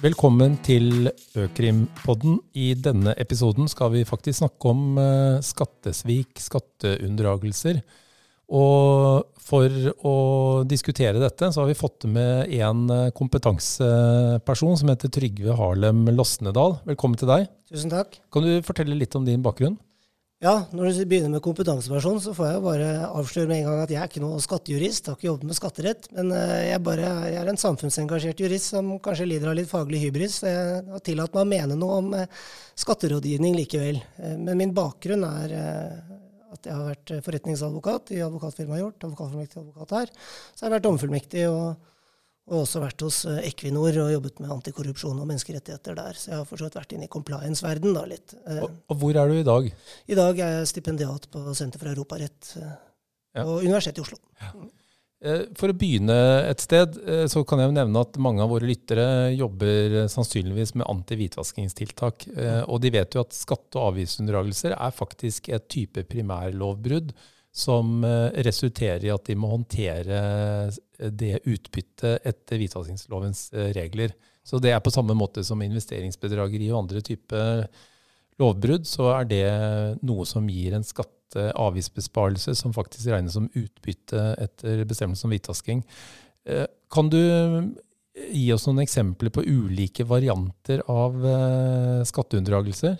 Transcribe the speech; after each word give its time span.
Velkommen 0.00 0.54
til 0.64 1.10
Økrimpodden. 1.36 2.38
I 2.56 2.70
denne 2.72 3.12
episoden 3.20 3.68
skal 3.68 3.90
vi 3.92 4.06
faktisk 4.08 4.38
snakke 4.38 4.70
om 4.70 4.96
eh, 4.96 5.42
skattesvik, 5.44 6.40
skatteunndragelser. 6.40 7.82
Og 8.48 9.28
for 9.44 9.90
å 10.08 10.14
diskutere 10.64 11.20
dette, 11.20 11.50
så 11.52 11.60
har 11.60 11.68
vi 11.68 11.76
fått 11.76 12.08
med 12.08 12.48
en 12.62 12.80
eh, 12.94 13.12
kompetanseperson 13.12 14.80
som 14.80 14.94
heter 14.94 15.12
Trygve 15.12 15.58
Harlem 15.60 16.06
Losnedal. 16.16 16.78
Velkommen 16.88 17.20
til 17.20 17.28
deg. 17.34 17.50
Tusen 17.68 17.92
takk. 17.92 18.22
Kan 18.32 18.48
du 18.48 18.56
fortelle 18.64 18.96
litt 18.96 19.20
om 19.20 19.28
din 19.28 19.44
bakgrunn? 19.44 19.76
Ja, 20.40 20.54
når 20.72 20.94
du 20.96 20.98
begynner 21.04 21.34
med 21.34 21.42
kompetanseperson, 21.44 22.16
så 22.24 22.32
får 22.32 22.46
jeg 22.48 22.60
bare 22.64 22.84
avsløre 23.10 23.48
med 23.50 23.58
en 23.58 23.66
gang 23.66 23.80
at 23.82 23.90
jeg 23.92 23.98
er 24.00 24.08
ikke 24.08 24.22
noe 24.22 24.38
skattejurist, 24.40 25.10
har 25.10 25.18
ikke 25.18 25.26
jobbet 25.26 25.50
med 25.50 25.58
skatterett. 25.58 26.06
Men 26.16 26.30
eh, 26.32 26.52
jeg, 26.70 26.80
bare, 26.86 27.10
jeg 27.28 27.36
er 27.42 27.50
en 27.52 27.60
samfunnsengasjert 27.60 28.40
jurist 28.40 28.72
som 28.72 28.88
kanskje 29.04 29.26
lider 29.28 29.50
av 29.50 29.58
litt 29.58 29.68
faglig 29.68 30.00
hybris. 30.06 30.38
Så 30.40 30.48
jeg 30.48 30.78
har 30.94 31.04
tillatt 31.04 31.36
meg 31.36 31.44
å 31.44 31.50
mene 31.50 31.76
noe 31.76 31.98
om 32.00 32.08
eh, 32.16 32.40
skatterådgivning 32.80 33.58
likevel. 33.58 34.00
Eh, 34.16 34.38
men 34.40 34.56
min 34.62 34.72
bakgrunn 34.80 35.28
er 35.28 35.54
at 36.56 36.70
jeg 36.70 36.72
har 36.72 36.88
vært 36.88 37.14
forretningsadvokat 37.28 38.16
i 38.16 38.24
advokatfirmaet 38.24 38.80
Hjort, 38.80 39.10
advokatfullmektig 39.10 39.60
advokat 39.60 39.96
her. 39.98 40.16
Så 40.24 40.64
jeg 40.64 40.70
har 40.70 40.76
vært 40.78 40.88
domfullmektig 40.88 41.44
og 41.52 41.90
og 42.50 42.64
også 42.64 42.82
vært 42.82 43.04
hos 43.04 43.22
eh, 43.30 43.44
Equinor 43.50 43.94
og 44.02 44.10
jobbet 44.14 44.42
med 44.42 44.52
antikorrupsjon 44.56 45.22
og 45.22 45.28
menneskerettigheter 45.28 45.96
der. 45.98 46.18
Så 46.18 46.32
jeg 46.32 46.40
har 46.40 46.48
fortsatt 46.48 46.78
vært 46.80 46.96
inne 46.96 47.06
i 47.06 47.12
compliance-verden 47.12 47.94
da 47.94 48.04
litt. 48.10 48.34
Eh, 48.42 48.62
og, 48.64 48.82
og, 48.90 48.98
hvor 49.02 49.20
er 49.22 49.30
du 49.30 49.38
i 49.38 49.46
dag? 49.46 49.70
I 50.10 50.18
dag 50.18 50.42
er 50.42 50.58
jeg 50.58 50.72
stipendiat 50.72 51.30
på 51.30 51.44
Senter 51.54 51.82
for 51.82 51.92
europarett 51.92 52.52
eh, 52.58 52.76
ja. 53.38 53.46
og 53.46 53.62
Universitetet 53.62 54.02
i 54.02 54.06
Oslo. 54.06 54.20
Ja. 54.42 54.52
For 55.52 55.68
å 55.68 55.76
begynne 55.76 56.14
et 56.48 56.62
sted, 56.64 56.94
så 57.28 57.42
kan 57.44 57.60
jeg 57.60 57.68
jo 57.68 57.74
nevne 57.76 58.02
at 58.06 58.14
mange 58.24 58.40
av 58.40 58.54
våre 58.54 58.64
lyttere 58.64 59.04
jobber 59.36 60.06
sannsynligvis 60.08 60.72
med 60.80 60.88
antihvitvaskingstiltak. 60.88 62.24
Og 62.72 62.78
de 62.80 62.92
vet 62.94 63.18
jo 63.18 63.20
at 63.20 63.36
skatte- 63.36 63.76
og 63.76 63.90
avgiftsunndragelser 63.90 64.72
er 64.78 64.96
faktisk 64.96 65.50
et 65.52 65.66
type 65.68 66.06
primærlovbrudd 66.08 67.12
som 67.52 68.00
resulterer 68.48 69.10
i 69.10 69.12
at 69.12 69.28
de 69.28 69.36
må 69.36 69.52
håndtere 69.52 70.22
det 71.08 71.40
utbyttet 71.48 72.26
etter 72.28 72.60
hvitvaskingslovens 72.60 73.48
eh, 73.54 73.70
regler. 73.76 74.12
Så 74.44 74.60
det 74.62 74.74
er 74.74 74.82
på 74.84 74.92
samme 74.92 75.16
måte 75.16 75.44
som 75.46 75.62
investeringsbedrageri 75.64 76.70
og 76.72 76.84
andre 76.84 77.02
typer 77.04 77.66
lovbrudd, 78.40 78.86
så 78.88 79.10
er 79.18 79.28
det 79.28 79.44
noe 80.06 80.26
som 80.28 80.48
gir 80.50 80.76
en 80.76 80.86
skatte- 80.86 81.16
avgiftsbesparelse 81.30 82.56
som 82.58 82.72
faktisk 82.74 83.12
regnes 83.12 83.36
som 83.36 83.44
utbytte 83.54 84.18
etter 84.42 84.80
bestemmelsen 84.82 85.28
om 85.28 85.34
hvitvasking. 85.36 85.84
Eh, 86.42 86.66
kan 86.90 87.06
du 87.06 87.20
gi 88.18 88.48
oss 88.50 88.66
noen 88.66 88.82
eksempler 88.82 89.30
på 89.30 89.44
ulike 89.46 90.02
varianter 90.08 90.82
av 90.90 91.14
eh, 91.22 92.00
skatteunndragelser? 92.08 92.98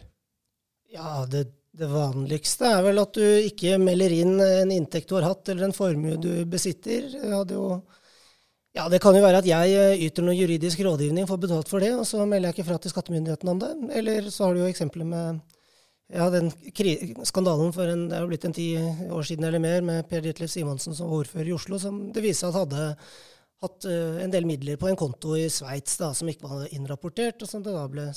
Ja, 0.95 1.25
det, 1.31 1.49
det, 1.79 1.87
vanligste 1.91 2.67
er 2.67 2.83
vel 2.85 3.01
at 3.03 3.15
du 3.15 3.25
ikke 3.47 3.79
melder 3.81 4.15
inn 4.17 4.35
en 4.43 4.75
inntekt 4.75 5.11
du 5.11 5.17
har 5.19 5.29
hatt, 5.29 5.49
eller 5.49 5.69
en 5.69 5.77
formue 5.77 6.19
du 6.21 6.45
besitter. 6.51 7.09
Jo 7.23 7.81
ja, 8.73 8.89
Det 8.89 9.01
kan 9.03 9.17
jo 9.17 9.23
være 9.23 9.41
at 9.43 9.49
jeg 9.49 9.73
eh, 9.75 10.03
yter 10.07 10.23
noe 10.23 10.37
juridisk 10.37 10.83
rådgivning, 10.87 11.27
får 11.27 11.41
betalt 11.43 11.71
for 11.71 11.83
det, 11.83 11.91
og 11.99 12.05
så 12.07 12.23
melder 12.23 12.51
jeg 12.51 12.59
ikke 12.59 12.69
fra 12.69 12.79
til 12.79 12.93
skattemyndighetene 12.93 13.55
om 13.55 13.63
det. 13.63 13.71
Eller 13.99 14.29
så 14.31 14.47
har 14.47 14.55
du 14.55 14.63
jo 14.63 14.69
eksempler 14.71 15.09
med 15.11 15.41
ja, 16.11 16.29
den 16.31 16.53
skandalen 17.27 17.75
for 17.75 17.91
en, 17.91 18.07
det 18.11 18.17
er 18.19 18.25
jo 18.25 18.31
blitt 18.31 18.47
en 18.47 18.55
ti 18.55 18.69
år 18.79 19.27
siden 19.27 19.47
eller 19.47 19.63
mer 19.63 19.83
med 19.87 20.07
Per 20.11 20.23
Ditlev 20.23 20.51
Simonsen 20.51 20.95
som 20.95 21.11
var 21.11 21.25
ordfører 21.25 21.51
i 21.51 21.55
Oslo, 21.55 21.79
som 21.83 22.01
det 22.15 22.23
viste 22.25 22.47
seg 22.47 22.55
at 22.55 22.61
hadde 22.63 22.87
hatt 23.61 23.87
uh, 23.87 24.19
en 24.25 24.33
del 24.33 24.47
midler 24.49 24.79
på 24.81 24.89
en 24.89 24.99
konto 24.99 25.37
i 25.39 25.49
Sveits 25.53 25.99
som 26.01 26.31
ikke 26.31 26.49
var 26.49 26.71
innrapportert, 26.75 27.43
og 27.43 27.51
som 27.51 27.63
det 27.63 27.75
da 27.77 27.85
ble 27.91 28.09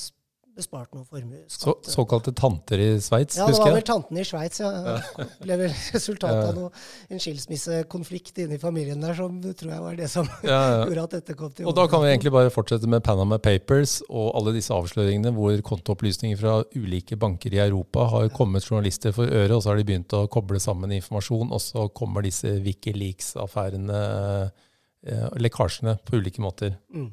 bespart 0.53 0.93
noe 0.93 1.05
formuesskatt. 1.09 1.85
Så, 1.85 1.93
såkalte 1.95 2.33
tanter 2.37 2.81
i 2.81 2.87
Sveits, 3.01 3.37
ja, 3.39 3.47
husker 3.49 3.57
jeg? 3.57 3.57
Ja, 3.57 3.63
det 3.63 3.71
var 3.71 3.77
vel 3.79 3.85
tantene 3.87 4.21
i 4.21 4.27
Sveits, 4.27 4.61
ja. 4.61 4.69
Det 5.17 5.27
ble 5.41 5.57
vel 5.63 5.73
resultatet 5.73 6.49
av 6.51 6.57
noe, 6.57 6.83
en 7.09 7.23
skilsmissekonflikt 7.23 8.41
inni 8.43 8.59
familien 8.61 9.01
der 9.03 9.17
som 9.17 9.39
tror 9.41 9.73
jeg 9.73 9.83
var 9.85 9.97
det 9.97 10.09
som 10.13 10.29
ja, 10.45 10.59
ja. 10.59 10.79
gjorde 10.87 11.07
at 11.07 11.15
dette 11.17 11.37
kom 11.39 11.53
til 11.55 11.69
Og 11.69 11.77
da 11.77 11.87
kan 11.89 12.03
vi 12.03 12.11
egentlig 12.11 12.33
bare 12.35 12.53
fortsette 12.53 12.89
med 12.89 13.03
Panama 13.05 13.39
Papers 13.41 13.99
og 14.09 14.29
alle 14.37 14.55
disse 14.57 14.73
avsløringene 14.75 15.33
hvor 15.35 15.57
kontoopplysninger 15.73 16.39
fra 16.39 16.59
ulike 16.77 17.17
banker 17.19 17.57
i 17.57 17.61
Europa 17.65 18.07
har 18.13 18.29
kommet 18.35 18.67
journalister 18.69 19.15
for 19.15 19.29
øre, 19.29 19.55
og 19.55 19.63
så 19.63 19.73
har 19.73 19.81
de 19.81 19.87
begynt 19.89 20.13
å 20.17 20.25
koble 20.31 20.61
sammen 20.61 20.93
informasjon, 20.99 21.49
og 21.53 21.61
så 21.63 21.87
kommer 21.97 22.25
disse 22.25 22.59
Wikileaks-affærene, 22.63 24.01
eh, 25.07 25.29
lekkasjene, 25.41 25.97
på 26.05 26.21
ulike 26.21 26.43
måter. 26.43 26.77
Mm. 26.93 27.09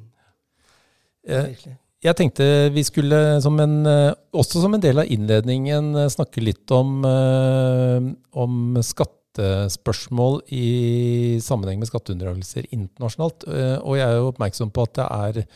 Eh, 1.29 1.55
jeg 2.01 2.17
tenkte 2.17 2.45
vi 2.73 2.83
skulle, 2.87 3.41
som 3.45 3.59
en, 3.61 3.87
eh, 3.87 4.13
også 4.33 4.63
som 4.63 4.75
en 4.75 4.81
del 4.81 5.03
av 5.03 5.11
innledningen, 5.11 5.95
eh, 5.97 6.09
snakke 6.09 6.43
litt 6.43 6.71
om, 6.71 7.05
eh, 7.05 8.01
om 8.33 8.77
skattespørsmål 8.81 10.41
i 10.51 11.39
sammenheng 11.41 11.79
med 11.79 11.89
skatteunndragelser 11.89 12.67
internasjonalt. 12.73 13.45
Og 13.85 13.97
jeg 13.97 14.09
er 14.09 14.17
jo 14.17 14.33
oppmerksom 14.33 14.73
på 14.73 14.83
at 14.83 14.95
det 14.95 15.07
er 15.11 15.47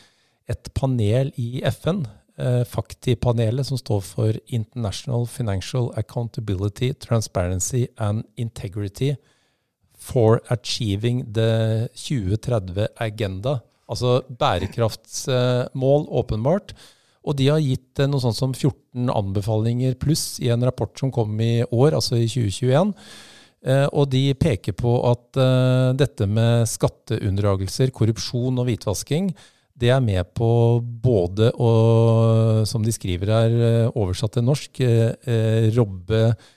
et 0.47 0.73
panel 0.73 1.33
i 1.37 1.61
FN, 1.63 2.05
FACTI-panelet, 2.37 3.65
som 3.65 3.77
står 3.77 4.01
for 4.03 4.33
International 4.47 5.25
Financial 5.25 5.91
Accountability, 5.95 6.93
Transparency 6.93 7.87
and 7.97 8.25
Integrity 8.37 9.15
for 9.97 10.41
Achieving 10.49 11.31
the 11.31 11.89
2030 11.95 12.87
Agenda. 12.99 13.61
Altså 13.91 14.19
bærekraftsmål, 14.29 16.07
åpenbart. 16.21 16.73
Og 17.25 17.37
de 17.37 17.49
har 17.49 17.61
gitt 17.63 18.01
noe 18.05 18.21
sånt 18.21 18.37
som 18.37 18.53
14 18.53 19.09
anbefalinger 19.09 19.97
pluss 20.01 20.37
i 20.43 20.51
en 20.53 20.65
rapport 20.65 20.93
som 20.99 21.13
kom 21.13 21.33
i 21.41 21.63
år, 21.65 21.95
altså 21.97 22.19
i 22.19 22.27
2021. 22.29 22.93
Eh, 23.65 23.87
og 23.97 24.11
de 24.13 24.29
peker 24.37 24.75
på 24.77 24.93
at 25.09 25.41
eh, 25.41 25.89
dette 25.97 26.27
med 26.29 26.69
skatteunndragelser, 26.69 27.93
korrupsjon 27.95 28.61
og 28.61 28.69
hvitvasking, 28.69 29.31
det 29.75 29.89
er 29.91 30.03
med 30.03 30.29
på 30.37 30.49
både 30.79 31.49
å, 31.59 31.71
som 32.69 32.85
de 32.85 32.93
skriver 32.95 33.33
her, 33.33 33.55
eh, 33.69 33.87
oversatt 33.97 34.37
til 34.37 34.45
norsk, 34.45 34.83
robbe 35.75 36.21
eh, 36.29 36.51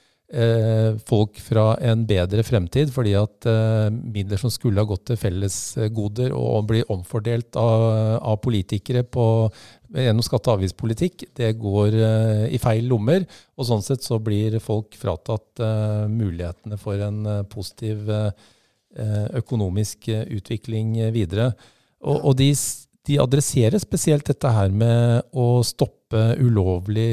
folk 1.09 1.39
fra 1.41 1.71
en 1.81 2.03
bedre 2.05 2.43
fremtid, 2.45 2.91
fordi 2.93 3.15
at 3.17 3.47
eh, 3.49 3.87
midler 3.89 4.37
som 4.37 4.51
skulle 4.53 4.77
ha 4.77 4.85
gått 4.85 5.07
til 5.09 5.17
fellesgoder 5.17 6.35
og 6.37 6.67
blir 6.69 6.91
omfordelt 6.93 7.57
av, 7.57 7.85
av 8.21 8.37
politikere 8.43 9.01
på, 9.09 9.25
gjennom 9.95 10.25
skatte- 10.25 10.51
og 10.51 10.59
avgiftspolitikk, 10.59 11.25
det 11.39 11.49
går 11.57 11.97
eh, 11.97 12.45
i 12.53 12.61
feil 12.61 12.85
lommer. 12.91 13.25
Og 13.57 13.69
sånn 13.71 13.81
sett 13.85 14.05
så 14.05 14.19
blir 14.21 14.59
folk 14.61 14.93
fratatt 15.01 15.63
eh, 15.65 16.05
mulighetene 16.13 16.77
for 16.77 17.01
en 17.01 17.25
eh, 17.25 17.43
positiv 17.49 18.13
eh, 18.13 18.29
økonomisk 19.41 20.09
utvikling 20.09 20.95
videre. 21.13 21.51
Og, 22.05 22.21
og 22.31 22.37
de, 22.39 22.51
de 23.09 23.17
adresserer 23.21 23.81
spesielt 23.81 24.27
dette 24.29 24.51
her 24.53 24.69
med 24.73 25.25
å 25.33 25.63
stoppe 25.65 26.21
ulovlig 26.41 27.09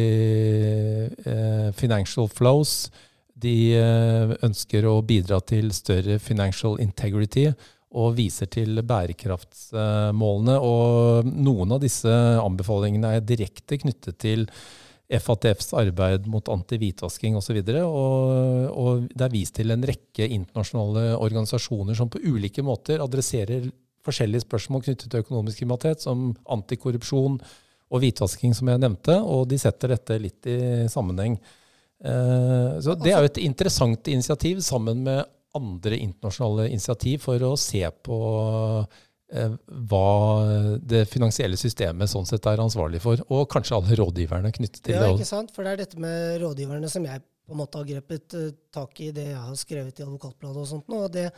eh, 1.25 1.69
financial 1.77 2.29
flows, 2.33 2.91
de 3.37 3.57
eh, 3.77 4.35
ønsker 4.45 4.87
å 4.89 4.99
bidra 5.05 5.41
til 5.45 5.73
større 5.77 6.19
financial 6.23 6.79
integrity 6.85 7.49
og 7.97 8.17
viser 8.19 8.49
til 8.53 8.83
bærekraftsmålene. 8.85 10.57
Og 10.61 11.31
noen 11.33 11.77
av 11.77 11.81
disse 11.85 12.13
anbefalingene 12.43 13.17
er 13.17 13.25
direkte 13.25 13.79
knyttet 13.81 14.19
til 14.21 14.45
FATFs 15.07 15.71
arbeid 15.79 16.27
mot 16.29 16.49
antihvitvasking 16.51 17.39
osv. 17.39 17.61
Og, 17.63 17.87
og, 17.87 18.69
og 18.83 19.09
det 19.15 19.29
er 19.29 19.33
vist 19.33 19.57
til 19.57 19.73
en 19.73 19.87
rekke 19.87 20.29
internasjonale 20.29 21.15
organisasjoner 21.15 21.97
som 21.97 22.11
på 22.13 22.21
ulike 22.27 22.65
måter 22.67 23.05
adresserer 23.05 23.71
forskjellige 24.07 24.47
spørsmål 24.47 24.85
knyttet 24.87 25.11
til 25.13 25.25
økonomisk 25.25 25.63
kriminalitet, 25.63 26.03
som 26.05 26.31
antikorrupsjon 26.57 27.39
og 27.87 28.03
hvitvasking, 28.03 28.55
som 28.57 28.71
jeg 28.71 28.83
nevnte. 28.83 29.19
Og 29.23 29.47
de 29.51 29.59
setter 29.61 29.95
dette 29.95 30.19
litt 30.23 30.51
i 30.51 30.59
sammenheng. 30.93 31.39
Eh, 32.05 32.77
så 32.83 32.95
Det 32.99 33.13
er 33.13 33.25
jo 33.25 33.31
et 33.31 33.43
interessant 33.45 34.09
initiativ 34.13 34.61
sammen 34.65 35.03
med 35.07 35.25
andre 35.57 35.99
internasjonale 36.05 36.69
initiativ 36.69 37.23
for 37.25 37.43
å 37.47 37.55
se 37.57 37.83
på 38.05 38.19
eh, 39.33 39.55
hva 39.89 40.11
det 40.83 41.07
finansielle 41.09 41.57
systemet 41.57 42.13
sånn 42.13 42.29
sett 42.29 42.45
er 42.51 42.61
ansvarlig 42.61 43.01
for, 43.05 43.23
og 43.33 43.49
kanskje 43.53 43.79
alle 43.79 43.97
rådgiverne 44.03 44.53
knyttet 44.53 44.83
til 44.83 44.99
det. 44.99 45.07
Ja, 45.07 45.15
ikke 45.15 45.29
sant? 45.29 45.55
For 45.55 45.65
det 45.65 45.73
er 45.73 45.83
dette 45.87 46.03
med 46.03 46.37
rådgiverne 46.43 46.91
som 46.93 47.09
jeg 47.09 47.25
på 47.47 47.55
en 47.55 47.63
måte 47.63 47.79
har 47.79 47.87
grepet 47.87 48.35
uh, 48.35 48.51
tak 48.75 49.01
i 49.07 49.13
det 49.15 49.29
jeg 49.31 49.39
har 49.39 49.59
skrevet 49.59 50.01
i 50.01 50.05
Advokatbladet 50.05 50.63
og 50.65 50.69
sånt 50.69 50.89
nå. 50.91 51.05
Og, 51.07 51.13
det, 51.15 51.29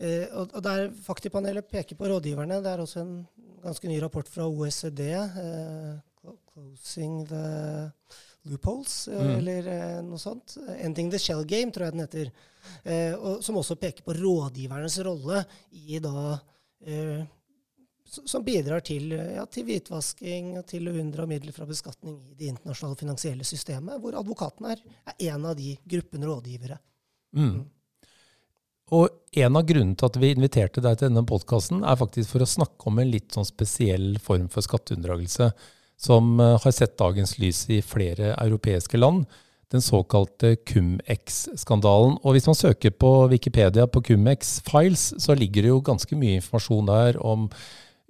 uh, 0.00 0.26
og, 0.40 0.54
og 0.56 0.62
der 0.64 0.86
Faktipanelet 1.04 1.68
peker 1.70 1.98
på 1.98 2.08
rådgiverne. 2.10 2.60
Det 2.64 2.72
er 2.72 2.82
også 2.84 3.02
en 3.02 3.16
ganske 3.62 3.90
ny 3.90 3.98
rapport 4.02 4.28
fra 4.28 4.48
OECD, 4.48 5.12
eh, 5.12 5.98
'Closing 6.22 7.26
the 7.26 7.90
loopholes, 8.44 9.08
mm. 9.08 9.30
eller 9.38 9.68
noe 10.02 10.18
sånt. 10.18 10.56
'Ending 10.56 11.10
the 11.10 11.18
Shell 11.18 11.46
Game', 11.46 11.72
tror 11.72 11.86
jeg 11.86 11.92
den 11.92 12.06
heter. 12.06 12.32
og, 13.18 13.42
som 13.42 13.56
også 13.56 13.74
peker 13.74 14.04
på 14.06 14.14
rådgivernes 14.14 14.98
rolle 15.02 15.44
i 15.72 15.98
da 15.98 16.38
som 18.12 18.44
bidrar 18.44 18.80
til, 18.80 19.10
ja, 19.10 19.44
til, 19.46 19.64
hvitvasking 19.66 20.56
og 20.60 20.66
til 20.68 20.88
å 20.88 20.94
unndra 21.00 21.26
midler 21.26 21.54
fra 21.56 21.66
beskatning 21.66 22.18
i 22.28 22.34
det 22.36 22.50
internasjonale 22.52 22.98
finansielle 23.00 23.46
systemet, 23.46 24.00
hvor 24.02 24.16
advokaten 24.18 24.68
er, 24.68 24.82
er 25.06 25.30
en 25.32 25.46
av 25.48 25.56
de 25.56 25.74
gruppene 25.84 26.28
rådgivere. 26.28 26.78
Mm. 27.36 27.62
Og 28.92 29.08
en 29.40 29.56
av 29.56 29.64
grunnene 29.64 29.96
til 29.96 30.10
at 30.10 30.18
vi 30.20 30.32
inviterte 30.34 30.82
deg 30.84 30.98
til 30.98 31.08
denne 31.08 31.24
podkasten, 31.28 31.80
er 31.80 31.96
faktisk 31.96 32.34
for 32.34 32.44
å 32.44 32.48
snakke 32.48 32.90
om 32.90 32.98
en 33.00 33.12
litt 33.12 33.32
sånn 33.32 33.48
spesiell 33.48 34.18
form 34.20 34.50
for 34.52 34.64
skatteunndragelse 34.64 35.48
som 36.02 36.34
eh, 36.40 36.58
har 36.60 36.74
sett 36.74 36.98
dagens 37.00 37.38
lys 37.40 37.64
i 37.72 37.80
flere 37.84 38.34
europeiske 38.34 39.00
land. 39.00 39.24
Den 39.72 39.84
såkalte 39.84 40.56
Cum-Ex-skandalen. 40.68 42.18
Og 42.20 42.36
hvis 42.36 42.48
man 42.50 42.58
søker 42.58 42.92
på 42.92 43.12
Wikipedia 43.32 43.86
på 43.88 44.02
Cum-Ex-files, 44.10 45.06
så 45.22 45.36
ligger 45.38 45.64
det 45.64 45.72
jo 45.72 45.84
ganske 45.86 46.18
mye 46.18 46.42
informasjon 46.42 46.90
der 46.90 47.16
om 47.24 47.46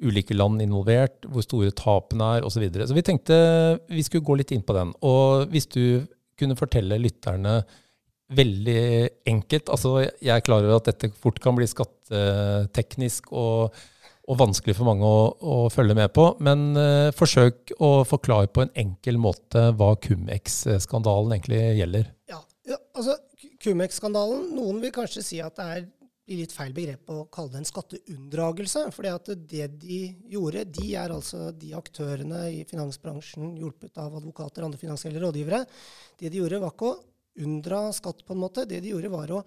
ulike 0.02 0.34
land 0.34 0.64
involvert, 0.64 1.28
hvor 1.30 1.44
store 1.46 1.70
tapene 1.78 2.32
er 2.38 2.48
osv. 2.48 2.56
Så, 2.56 2.64
videre. 2.64 2.88
så 2.90 2.96
vi 2.96 3.04
tenkte 3.06 3.36
vi 3.86 4.02
skulle 4.02 4.26
gå 4.26 4.40
litt 4.40 4.50
inn 4.50 4.64
på 4.66 4.74
den. 4.74 4.90
Og 5.06 5.46
hvis 5.52 5.70
du 5.70 6.02
kunne 6.40 6.58
fortelle 6.58 6.98
lytterne 6.98 7.60
veldig 8.36 8.82
enkelt. 9.28 9.70
Altså, 9.72 9.94
jeg 10.04 10.34
er 10.34 10.44
klar 10.44 10.64
over 10.64 10.80
at 10.80 10.90
dette 10.90 11.12
fort 11.18 11.40
kan 11.42 11.56
bli 11.56 11.68
skatteteknisk 11.70 13.32
og, 13.32 13.78
og 14.28 14.40
vanskelig 14.40 14.76
for 14.78 14.88
mange 14.88 15.08
å, 15.08 15.24
å, 15.38 15.56
følge 15.72 15.96
med 15.98 16.12
på. 16.16 16.28
Men 16.44 16.70
uh, 16.78 17.10
forsøk 17.16 17.74
å 17.82 17.94
forklare 18.08 18.50
på 18.52 18.66
en 18.66 18.74
enkel 18.84 19.20
måte 19.22 19.70
hva 19.78 19.94
Cum-Ex-skandalen 20.02 21.36
egentlig 21.36 21.64
gjelder. 21.80 22.12
Ja, 22.32 22.42
ja 22.68 22.80
altså 22.94 23.18
Cum-Ex-skandalen 23.62 24.52
Noen 24.56 24.80
vil 24.82 24.94
kanskje 24.94 25.24
si 25.26 25.42
at 25.42 25.58
det 25.58 25.68
er 25.76 25.90
litt 26.38 26.52
feil 26.54 26.72
begrep 26.74 27.10
å 27.10 27.24
kalle 27.32 27.52
det 27.52 27.62
en 27.62 27.68
skatteunndragelse. 27.68 28.84
For 28.94 29.06
det 29.06 29.66
de 29.82 30.00
gjorde, 30.32 30.64
de 30.78 30.92
er 30.98 31.14
altså 31.14 31.50
de 31.56 31.72
aktørene 31.76 32.44
i 32.52 32.62
finansbransjen 32.68 33.56
hjulpet 33.60 33.98
av 34.00 34.14
advokater 34.20 34.62
og 34.62 34.70
andre 34.70 34.80
finansielle 34.80 35.22
rådgivere. 35.22 35.64
Det 36.20 36.30
de 36.30 36.42
gjorde, 36.42 36.62
var 36.62 36.74
ikke 36.74 36.92
å 36.92 37.00
unndra 37.40 37.86
skatt, 37.94 38.24
på 38.26 38.34
en 38.34 38.42
måte. 38.42 38.66
Det 38.68 38.80
de 38.82 38.92
gjorde, 38.92 39.12
var 39.12 39.32
å 39.32 39.42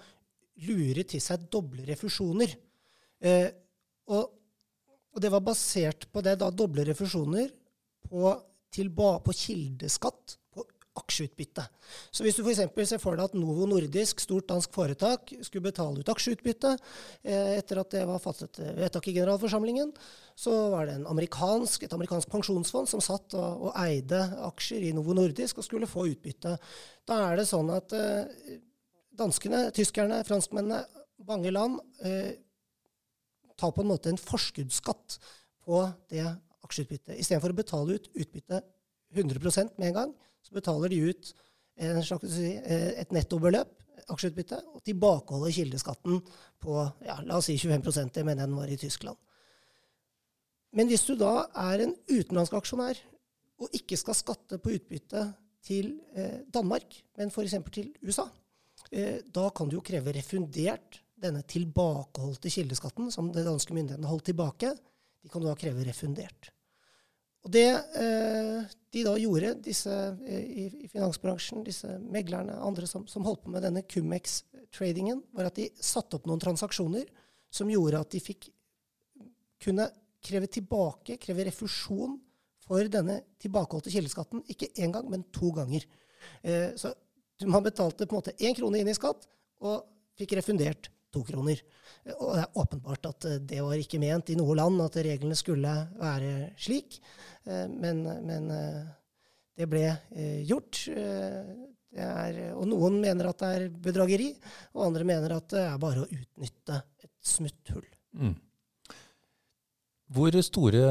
lure 0.65 1.03
til 1.07 1.21
seg 1.23 1.49
doble 1.51 1.85
refusjoner. 1.87 2.55
Eh, 3.25 3.47
og, 4.11 4.31
og, 5.11 5.21
det 5.21 5.31
var 5.33 5.43
basert 5.45 6.07
på 6.11 6.23
det, 6.25 6.37
da, 6.41 6.51
doble 6.51 6.85
refusjoner 6.87 7.51
på, 8.05 8.31
tilba, 8.73 9.17
på 9.25 9.35
kildeskatt 9.35 10.37
aksjeutbytte. 10.99 11.63
Så 12.13 12.25
hvis 12.25 12.37
du 12.37 12.43
f.eks. 12.45 12.61
ser 12.89 13.01
for 13.01 13.17
deg 13.17 13.29
at 13.29 13.37
Novo 13.37 13.67
Nordisk, 13.69 14.21
stort 14.23 14.47
dansk 14.49 14.73
foretak, 14.75 15.33
skulle 15.45 15.67
betale 15.67 16.01
ut 16.01 16.11
aksjeutbytte 16.11 16.75
eh, 16.75 17.55
etter 17.57 17.81
at 17.81 17.91
det 17.95 18.03
var 18.07 18.21
fattet 18.23 18.59
vedtak 18.77 19.09
i 19.09 19.15
generalforsamlingen, 19.17 19.91
så 20.39 20.53
var 20.73 20.89
det 20.89 20.97
amerikansk, 21.09 21.85
et 21.85 21.95
amerikansk 21.95 22.31
pensjonsfond 22.31 22.91
som 22.91 23.03
satt 23.03 23.35
og, 23.37 23.67
og, 23.69 23.71
eide 23.85 24.21
aksjer 24.49 24.87
i 24.89 24.93
Novo 24.95 25.15
Nordisk 25.17 25.59
og 25.59 25.67
skulle 25.67 25.89
få 25.89 26.07
utbytte. 26.13 26.55
Da 27.07 27.21
er 27.29 27.41
det 27.41 27.49
sånn 27.49 27.71
at 27.75 27.95
eh, 27.95 28.55
danskene, 29.15 29.67
tyskerne, 29.75 30.23
franskmennene, 30.27 30.83
mange 31.25 31.51
land 31.51 31.79
eh, 32.03 32.35
tar 33.59 33.71
på 33.71 33.83
en 33.83 33.91
måte 33.91 34.11
en 34.11 34.19
forskuddsskatt 34.19 35.19
på 35.65 35.81
det 36.11 36.25
aksjeutbyttet. 36.65 37.15
Istedenfor 37.19 37.53
å 37.53 37.59
betale 37.59 37.97
ut 37.97 38.09
utbytte 38.13 38.61
100% 39.13 39.77
med 39.77 39.91
en 39.91 39.99
gang, 39.99 40.13
så 40.41 40.55
betaler 40.55 40.89
de 40.89 41.01
ut 41.11 41.33
slags, 41.75 42.37
eh, 42.39 42.99
et 43.01 43.11
nettobeløp, 43.11 43.83
aksjeutbytte, 44.09 44.61
og 44.73 44.83
tilbakeholder 44.85 45.51
kildeskatten 45.51 46.21
på 46.61 46.75
ja, 47.05 47.19
la 47.25 47.37
oss 47.37 47.49
si 47.49 47.57
25 47.57 48.11
Det 48.13 48.25
mener 48.25 48.43
jeg 48.43 48.49
den 48.49 48.57
var 48.57 48.67
i 48.67 48.77
Tyskland. 48.77 49.17
Men 50.75 50.87
hvis 50.87 51.05
du 51.07 51.15
da 51.15 51.47
er 51.55 51.85
en 51.85 51.95
utenlandsk 52.09 52.53
aksjonær 52.53 52.99
og 53.63 53.69
ikke 53.73 53.97
skal 53.97 54.15
skatte 54.15 54.59
på 54.59 54.75
utbytte 54.75 55.33
til 55.63 55.95
eh, 56.15 56.43
Danmark, 56.51 57.03
men 57.17 57.31
f.eks. 57.31 57.55
til 57.71 57.93
USA, 58.03 58.27
eh, 58.91 59.23
da 59.23 59.49
kan 59.55 59.69
du 59.69 59.77
jo 59.77 59.85
kreve 59.85 60.13
refundert 60.13 61.01
denne 61.15 61.41
tilbakeholdte 61.47 62.51
kildeskatten 62.51 63.09
som 63.11 63.31
de 63.31 63.45
danske 63.45 63.73
myndighetene 63.73 64.09
holdt 64.09 64.27
tilbake. 64.29 64.75
De 65.23 65.31
kan 65.31 65.41
da 65.41 65.55
kreve 65.57 65.87
refundert. 65.87 66.51
Og 67.45 67.51
det 67.53 67.67
eh, 67.69 68.65
de 68.95 69.03
da 69.05 69.13
gjorde, 69.19 69.51
disse 69.65 69.91
eh, 69.91 70.45
i, 70.45 70.65
i, 70.85 70.89
finansbransjen, 70.89 71.65
disse 71.67 71.97
meglerne, 72.01 72.55
andre 72.63 72.87
som, 72.89 73.05
som 73.11 73.25
holdt 73.27 73.43
på 73.43 73.53
med 73.53 73.65
denne 73.65 73.83
Cumex-tradingen, 73.85 75.21
var 75.35 75.51
at 75.51 75.59
de 75.59 75.69
satte 75.77 76.17
opp 76.17 76.25
noen 76.29 76.41
transaksjoner 76.41 77.05
som 77.53 77.69
gjorde 77.71 78.01
at 78.01 78.15
de 78.15 78.23
fikk 78.23 78.49
kunne 79.61 79.87
kreve 80.25 80.49
tilbake, 80.51 81.19
kreve 81.21 81.45
refusjon 81.47 82.17
for 82.65 82.89
denne 82.89 83.19
tilbakeholdte 83.41 83.93
kildeskatten. 83.93 84.41
Ikke 84.49 84.71
én 84.81 84.93
gang, 84.95 85.05
men 85.11 85.27
to 85.35 85.51
ganger. 85.53 85.85
Eh, 86.41 86.71
så 86.79 86.95
man 87.45 87.65
betalte 87.65 88.07
på 88.07 88.15
en 88.15 88.23
måte 88.23 88.35
én 88.39 88.57
krone 88.57 88.81
inn 88.81 88.89
i 88.89 88.97
skatt 88.97 89.27
og 89.61 89.85
fikk 90.17 90.37
refundert 90.39 90.89
to 91.15 91.23
kroner. 91.25 91.61
Og 92.19 92.35
det 92.35 92.43
er 92.43 92.59
åpenbart 92.61 93.07
at 93.09 93.27
eh, 93.29 93.39
det 93.49 93.61
var 93.65 93.79
ikke 93.81 94.01
ment 94.01 94.29
i 94.29 94.37
noe 94.37 94.57
land 94.57 94.83
at 94.83 94.99
reglene 95.07 95.37
skulle 95.37 95.73
være 95.97 96.51
slik. 96.61 96.99
Eh, 97.47 97.65
men, 97.71 98.03
men 98.27 98.51
eh, 98.53 98.81
det 99.55 99.69
ble 99.71 99.87
gjort. 100.43 100.81
Er, 101.95 102.39
og 102.59 102.65
noen 102.67 102.97
mener 102.99 103.29
at 103.29 103.39
det 103.39 103.49
er 103.55 103.69
bedrageri, 103.85 104.33
og 104.75 104.89
andre 104.89 105.05
mener 105.07 105.37
at 105.37 105.47
det 105.53 105.61
er 105.63 105.77
bare 105.79 106.03
å 106.03 106.09
utnytte 106.11 106.81
et 106.99 107.13
smutthull. 107.23 107.85
Mm. 108.19 108.33
Hvor 110.11 110.35
store 110.43 110.81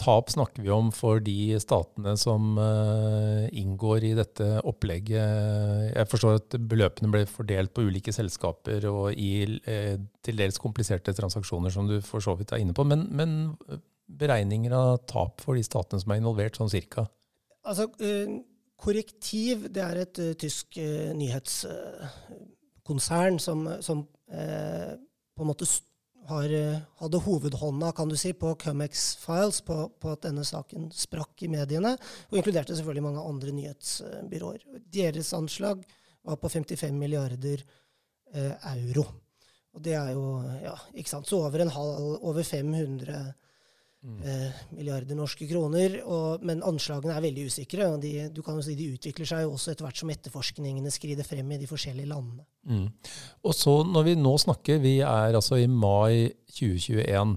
tap 0.00 0.30
snakker 0.32 0.62
vi 0.64 0.70
om 0.74 0.88
for 0.94 1.20
de 1.22 1.54
statene 1.62 2.16
som 2.18 2.56
uh, 2.58 3.46
inngår 3.54 4.04
i 4.08 4.14
dette 4.18 4.46
opplegget? 4.66 5.92
Jeg 5.94 6.08
forstår 6.10 6.32
at 6.40 6.56
beløpene 6.58 7.12
ble 7.12 7.22
fordelt 7.30 7.70
på 7.74 7.82
ulike 7.86 8.12
selskaper 8.14 8.86
og 8.90 9.12
i 9.14 9.60
uh, 9.68 9.96
til 10.24 10.34
dels 10.40 10.58
kompliserte 10.62 11.14
transaksjoner, 11.16 11.70
som 11.74 11.84
du 11.90 11.96
for 12.04 12.20
så 12.24 12.32
vidt 12.38 12.52
er 12.52 12.60
inne 12.64 12.76
på. 12.76 12.82
Men, 12.88 13.00
men 13.14 13.30
beregninger 14.10 14.72
av 14.76 14.88
tap 15.10 15.34
for 15.44 15.52
de 15.58 15.64
statene 15.66 16.00
som 16.02 16.10
er 16.12 16.18
involvert, 16.22 16.54
sånn 16.58 16.72
cirka? 16.72 17.02
Altså, 17.64 17.84
Korrektiv 18.84 19.56
det 19.72 19.80
er 19.80 19.96
et 20.02 20.18
tysk 20.42 20.76
nyhetskonsern 21.16 23.36
som, 23.40 23.80
som 23.80 24.04
på 24.28 25.40
en 25.40 25.48
måte 25.48 25.64
har, 26.28 26.52
eh, 26.52 26.80
hadde 27.00 27.20
hovedhånda 27.24 27.92
kan 27.96 28.08
du 28.08 28.16
si, 28.16 28.32
på 28.32 28.54
Cumex 28.60 29.16
Files, 29.20 29.60
på, 29.60 29.76
på, 30.00 30.14
at 30.14 30.24
denne 30.26 30.44
saken 30.44 30.90
sprakk 30.94 31.44
i 31.44 31.50
mediene, 31.52 31.94
og 32.30 32.38
inkluderte 32.38 32.76
selvfølgelig 32.76 33.06
mange 33.08 33.26
andre 33.28 33.54
nyhetsbyråer. 33.56 34.64
Deres 34.94 35.32
anslag 35.36 35.84
var 36.24 36.40
på 36.40 36.48
55 36.48 36.96
milliarder 36.98 37.64
eh, 38.32 38.54
euro. 38.74 39.06
Og 39.74 39.82
det 39.82 39.96
er 39.98 40.12
jo 40.14 40.26
ja, 40.62 40.74
ikke 40.94 41.10
sant, 41.10 41.28
så 41.28 41.42
over 41.44 41.64
en 41.64 41.74
halv, 41.74 42.20
over 42.22 42.42
500 42.46 43.24
Mm. 43.24 43.43
Eh, 44.04 44.48
milliarder 44.76 45.16
norske 45.16 45.46
kroner. 45.48 45.96
Og, 46.04 46.42
men 46.44 46.60
anslagene 46.66 47.14
er 47.16 47.24
veldig 47.24 47.46
usikre. 47.48 47.88
og 47.88 48.02
de, 48.02 48.28
du 48.28 48.42
kan 48.44 48.58
jo 48.58 48.64
si 48.66 48.76
de 48.76 48.90
utvikler 48.92 49.28
seg 49.28 49.46
jo 49.46 49.54
også 49.54 49.72
etter 49.72 49.86
hvert 49.86 50.00
som 50.02 50.12
etterforskningene 50.12 50.92
skrider 50.92 51.24
frem 51.24 51.54
i 51.54 51.60
de 51.62 51.68
forskjellige 51.70 52.10
landene. 52.10 52.44
Mm. 52.68 52.86
Og 53.48 53.56
så 53.56 53.78
når 53.88 54.08
vi 54.10 54.16
nå 54.20 54.34
snakker, 54.44 54.82
vi 54.84 54.98
er 55.00 55.38
altså 55.38 55.60
i 55.60 55.70
mai 55.70 56.28
2021. 56.52 57.36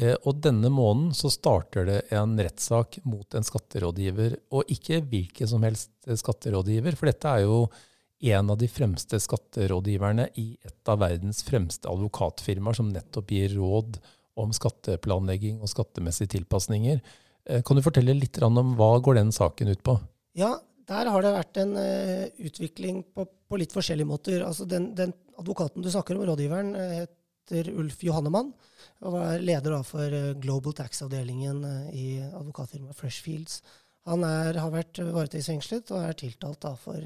Eh, 0.00 0.14
og 0.22 0.40
denne 0.48 0.72
måneden 0.72 1.12
så 1.16 1.32
starter 1.32 1.88
det 1.90 2.00
en 2.16 2.38
rettssak 2.40 3.02
mot 3.04 3.36
en 3.36 3.44
skatterådgiver. 3.44 4.40
Og 4.56 4.72
ikke 4.72 5.02
hvilken 5.04 5.50
som 5.50 5.68
helst 5.68 5.92
skatterådgiver, 6.08 6.96
for 6.96 7.12
dette 7.12 7.36
er 7.36 7.44
jo 7.44 7.66
en 8.32 8.50
av 8.50 8.56
de 8.58 8.66
fremste 8.66 9.20
skatterådgiverne 9.22 10.24
i 10.40 10.54
et 10.66 10.90
av 10.90 11.04
verdens 11.04 11.44
fremste 11.46 11.86
advokatfirmaer, 11.86 12.80
som 12.80 12.88
nettopp 12.90 13.36
gir 13.36 13.52
råd 13.60 14.00
om 14.38 14.52
skatteplanlegging 14.54 15.60
og 15.62 15.70
skattemessige 15.72 16.36
tilpasninger. 16.36 17.02
Eh, 17.48 17.62
kan 17.62 17.78
du 17.78 17.84
fortelle 17.84 18.16
litt 18.16 18.40
om 18.44 18.74
hva 18.78 18.90
går 19.02 19.20
den 19.20 19.32
saken 19.34 19.72
ut 19.72 19.82
på? 19.84 19.96
Ja, 20.38 20.56
der 20.88 21.10
har 21.12 21.24
det 21.24 21.34
vært 21.34 21.58
en 21.60 21.74
uh, 21.76 22.28
utvikling 22.48 23.02
på, 23.12 23.26
på, 23.28 23.58
litt 23.60 23.74
forskjellige 23.76 24.08
måter. 24.08 24.44
Altså 24.46 24.64
den, 24.64 24.94
den, 24.96 25.12
advokaten 25.36 25.84
du 25.84 25.90
snakker 25.92 26.16
om, 26.16 26.24
rådgiveren, 26.24 26.70
uh, 26.72 26.94
heter 27.02 27.68
Ulf 27.74 28.00
Johannemann. 28.06 28.54
Og 29.04 29.12
var 29.14 29.42
leder 29.42 29.76
for 29.86 30.14
Global 30.40 30.74
Tax-avdelingen 30.74 31.60
i 31.94 32.06
advokatfirmaet 32.24 32.96
Freshfields. 32.98 33.60
Han 34.08 34.24
er, 34.26 34.58
har 34.58 34.72
vært 34.72 34.98
varetektsfengslet 34.98 35.92
og 35.92 36.02
er 36.08 36.16
tiltalt 36.18 36.66
for 36.82 37.04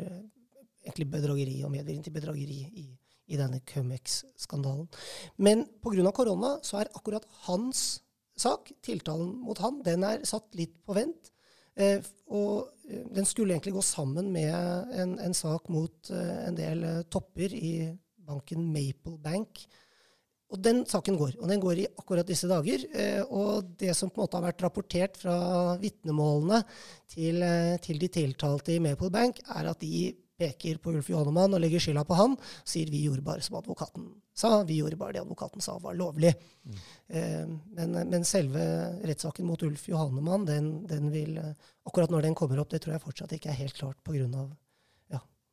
bedrageri 1.13 1.59
og 1.67 1.75
medvirkning 1.75 2.07
til 2.07 2.15
bedrageri 2.15 2.63
i 2.81 2.87
i 3.31 3.39
denne 3.39 3.61
Cumex-skandalen. 3.69 4.89
Men 5.37 5.67
pga. 5.83 6.13
korona 6.13 6.57
så 6.67 6.81
er 6.81 6.93
akkurat 6.95 7.27
hans 7.47 8.03
sak, 8.39 8.73
tiltalen 8.83 9.37
mot 9.45 9.59
han, 9.63 9.83
den 9.85 10.05
er 10.09 10.25
satt 10.27 10.55
litt 10.59 10.75
på 10.87 10.97
vent. 10.97 11.31
Eh, 11.77 12.03
og 12.33 12.69
eh, 12.89 13.05
den 13.15 13.29
skulle 13.29 13.55
egentlig 13.55 13.77
gå 13.77 13.85
sammen 13.87 14.33
med 14.33 14.53
en, 14.99 15.17
en 15.23 15.37
sak 15.37 15.71
mot 15.73 16.11
eh, 16.13 16.41
en 16.49 16.59
del 16.59 16.85
eh, 16.85 17.05
topper 17.13 17.55
i 17.57 17.75
banken 18.23 18.67
Maple 18.73 19.17
Bank. 19.23 19.65
Og 20.53 20.61
den 20.61 20.83
saken 20.85 21.17
går, 21.17 21.39
og 21.41 21.49
den 21.49 21.63
går 21.63 21.81
i 21.81 21.89
akkurat 21.89 22.29
disse 22.29 22.49
dager. 22.51 22.85
Eh, 22.93 23.23
og 23.25 23.71
det 23.81 23.95
som 23.97 24.11
på 24.13 24.21
en 24.21 24.27
måte 24.27 24.37
har 24.37 24.51
vært 24.51 24.65
rapportert 24.67 25.17
fra 25.21 25.37
vitnemålene 25.81 26.61
til, 27.09 27.41
eh, 27.43 27.79
til 27.81 28.03
de 28.03 28.11
tiltalte 28.13 28.75
i 28.75 28.83
Maple 28.85 29.09
Bank, 29.11 29.41
er 29.49 29.71
at 29.71 29.81
de 29.81 30.11
peker 30.39 30.79
på 30.83 30.95
Ulf 30.97 31.11
Johannemann 31.13 31.55
og 31.55 31.63
legger 31.63 31.83
skylda 31.83 32.05
på 32.09 32.17
han. 32.19 32.37
Sier 32.65 32.91
vi 32.91 33.05
gjorde 33.07 33.25
bare 33.27 33.45
som 33.45 33.59
advokaten 33.61 34.09
sa, 34.35 34.63
vi 34.69 34.81
gjorde 34.81 34.97
bare 35.01 35.17
det 35.17 35.23
advokaten 35.23 35.65
sa 35.65 35.77
var 35.83 35.95
lovlig. 35.99 36.33
Mm. 36.65 36.81
Eh, 37.09 37.45
men, 37.77 37.95
men, 38.11 38.25
selve 38.25 38.65
rettssaken 39.05 39.47
mot 39.47 39.63
Ulf 39.63 39.89
Johannemann, 39.89 40.49
den, 40.49 40.73
den, 40.89 41.13
vil 41.13 41.37
eh, 41.39 41.55
Akkurat 41.85 42.13
når 42.15 42.29
den 42.29 42.35
kommer 42.39 42.61
opp, 42.63 42.71
det 42.71 42.79
tror 42.85 42.95
jeg 42.95 43.03
fortsatt 43.03 43.33
ikke 43.35 43.51
er 43.51 43.59
helt 43.59 43.75
klart 43.75 43.99
pga. 44.07 44.47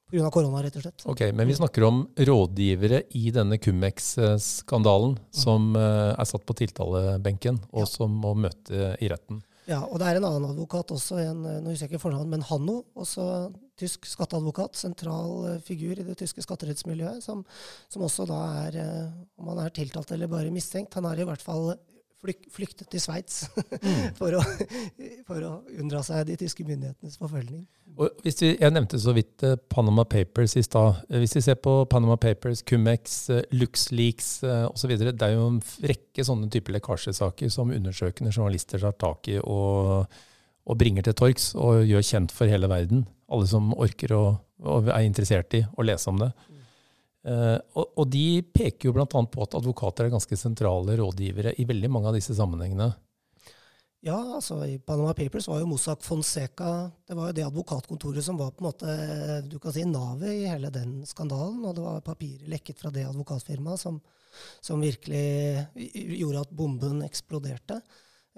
Ja, 0.09 0.29
korona, 0.33 0.61
rett 0.65 0.77
og 0.79 0.81
slett. 0.81 1.03
Ok, 1.05 1.21
Men 1.37 1.47
vi 1.47 1.55
snakker 1.57 1.85
om 1.85 1.99
rådgivere 2.17 3.03
i 3.17 3.29
denne 3.33 3.59
Cumex-skandalen 3.61 5.19
mm. 5.19 5.27
som 5.43 5.75
uh, 5.77 6.15
er 6.15 6.25
satt 6.25 6.45
på 6.49 6.55
tiltalebenken, 6.57 7.59
og 7.69 7.85
ja. 7.85 7.89
som 7.91 8.15
må 8.23 8.33
møte 8.33 8.95
i 8.97 9.09
retten. 9.11 9.43
Ja, 9.69 9.83
og 9.85 9.99
det 10.01 10.07
er 10.09 10.17
en 10.17 10.25
annen 10.25 10.49
advokat 10.49 10.89
også, 10.95 11.19
en, 11.21 11.43
nå 11.45 11.69
husker 11.69 11.85
jeg 11.85 11.91
ikke 11.91 12.01
fornavn, 12.07 12.29
men 12.31 12.45
Hanno, 12.47 12.79
også 12.97 13.25
tysk 13.77 14.07
skatteadvokat, 14.09 14.73
sentral 14.79 15.45
eh, 15.51 15.59
figur 15.61 15.93
i 15.93 16.05
det 16.07 16.15
tyske 16.17 16.41
skatterettsmiljøet, 16.41 17.21
som, 17.21 17.43
som 17.91 18.05
også 18.07 18.25
da 18.29 18.39
er, 18.63 18.79
eh, 18.81 19.11
om 19.37 19.51
han 19.53 19.61
er 19.61 19.75
tiltalt 19.75 20.09
eller 20.15 20.31
bare 20.31 20.53
mistenkt, 20.53 20.97
han 20.97 21.05
er 21.05 21.21
i 21.21 21.27
hvert 21.29 21.43
fall 21.45 21.75
flyktet 22.19 22.89
til 22.91 23.01
Sveits 23.01 23.45
mm. 23.83 24.15
for, 24.17 24.35
for, 25.27 25.43
å 25.45 25.51
unndra 25.79 26.01
seg 26.05 26.25
de 26.27 26.37
tyske 26.41 26.65
myndighetenes 26.67 27.19
forfølgning. 27.21 27.63
Og 27.99 28.23
hvis 28.23 28.41
vi, 28.43 28.51
jeg 28.59 28.73
nevnte 28.75 28.99
så 29.01 29.13
vidt 29.15 29.45
uh, 29.47 29.55
Panama 29.71 30.05
Papers 30.07 30.55
i 30.59 30.63
stad. 30.63 31.01
Hvis 31.11 31.37
vi 31.37 31.43
ser 31.43 31.59
på 31.63 31.73
Panama 31.91 32.19
Papers, 32.21 32.61
Cumex, 32.67 33.21
uh, 33.33 33.41
LuxLeaks 33.55 34.29
osv., 34.69 34.95
det 34.99 35.15
er 35.15 35.35
jo 35.35 35.47
en 35.53 35.61
rekke 35.83 36.25
sånne 36.27 36.51
typer 36.53 36.77
lekkasjesaker 36.77 37.51
som 37.53 37.73
undersøkende 37.75 38.33
journalister 38.35 38.83
tar 38.83 38.99
tak 38.99 39.31
i 39.31 39.39
og, 39.39 40.05
og 40.69 40.79
bringer 40.79 41.07
til 41.07 41.17
torgs 41.17 41.51
og 41.55 41.85
gjør 41.87 42.05
kjent 42.11 42.35
for 42.35 42.51
hele 42.51 42.69
verden. 42.71 43.07
Alle 43.29 43.49
som 43.49 43.73
orker 43.77 44.15
og, 44.17 44.29
og 44.65 44.91
er 44.91 45.07
interessert 45.07 45.55
i 45.57 45.65
å 45.75 45.85
lese 45.87 46.11
om 46.11 46.23
det. 46.23 46.31
Uh, 47.27 47.59
og, 47.75 48.05
de 48.07 48.39
peker 48.55 48.87
jo 48.87 48.95
bl.a. 48.95 49.05
på 49.07 49.43
at 49.43 49.55
advokater 49.59 50.07
er 50.07 50.13
ganske 50.13 50.37
sentrale 50.39 50.95
rådgivere 51.01 51.51
i 51.59 51.65
veldig 51.67 51.89
mange 51.91 52.11
av 52.11 52.15
disse 52.15 52.35
sammenhengene. 52.37 52.93
Ja, 54.07 54.15
altså 54.37 54.61
i 54.63 54.77
Panama 54.79 55.11
Papers 55.11 55.49
var 55.51 55.59
jo 55.59 55.67
Mossack 55.67 56.05
Fonseca 56.05 56.87
det 57.03 57.17
var 57.17 57.29
jo 57.29 57.35
det 57.35 57.43
advokatkontoret 57.43 58.23
som 58.23 58.37
var 58.39 58.53
på 58.55 58.63
en 58.63 58.69
måte 58.69 58.93
du 59.51 59.57
kan 59.59 59.75
si, 59.75 59.83
navet 59.83 60.31
i 60.31 60.45
hele 60.47 60.71
den 60.71 61.01
skandalen. 61.07 61.59
Og 61.67 61.75
det 61.75 61.83
var 61.83 62.05
papirer 62.05 62.47
lekket 62.53 62.79
fra 62.79 62.93
det 62.95 63.03
advokatfirmaet 63.09 63.83
som, 63.83 63.99
som 64.63 64.79
virkelig 64.79 65.67
gjorde 66.21 66.45
at 66.45 66.55
bomben 66.55 67.03
eksploderte. 67.03 67.81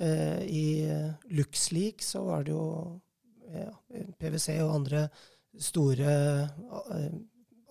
Uh, 0.01 0.41
I 0.41 0.89
LuxLeak 1.38 2.01
så 2.01 2.23
var 2.25 2.47
det 2.47 2.55
jo 2.55 2.65
ja, 3.51 3.69
PwC 4.17 4.55
og 4.63 4.79
andre 4.79 5.05
store 5.61 6.15
uh, 6.71 7.11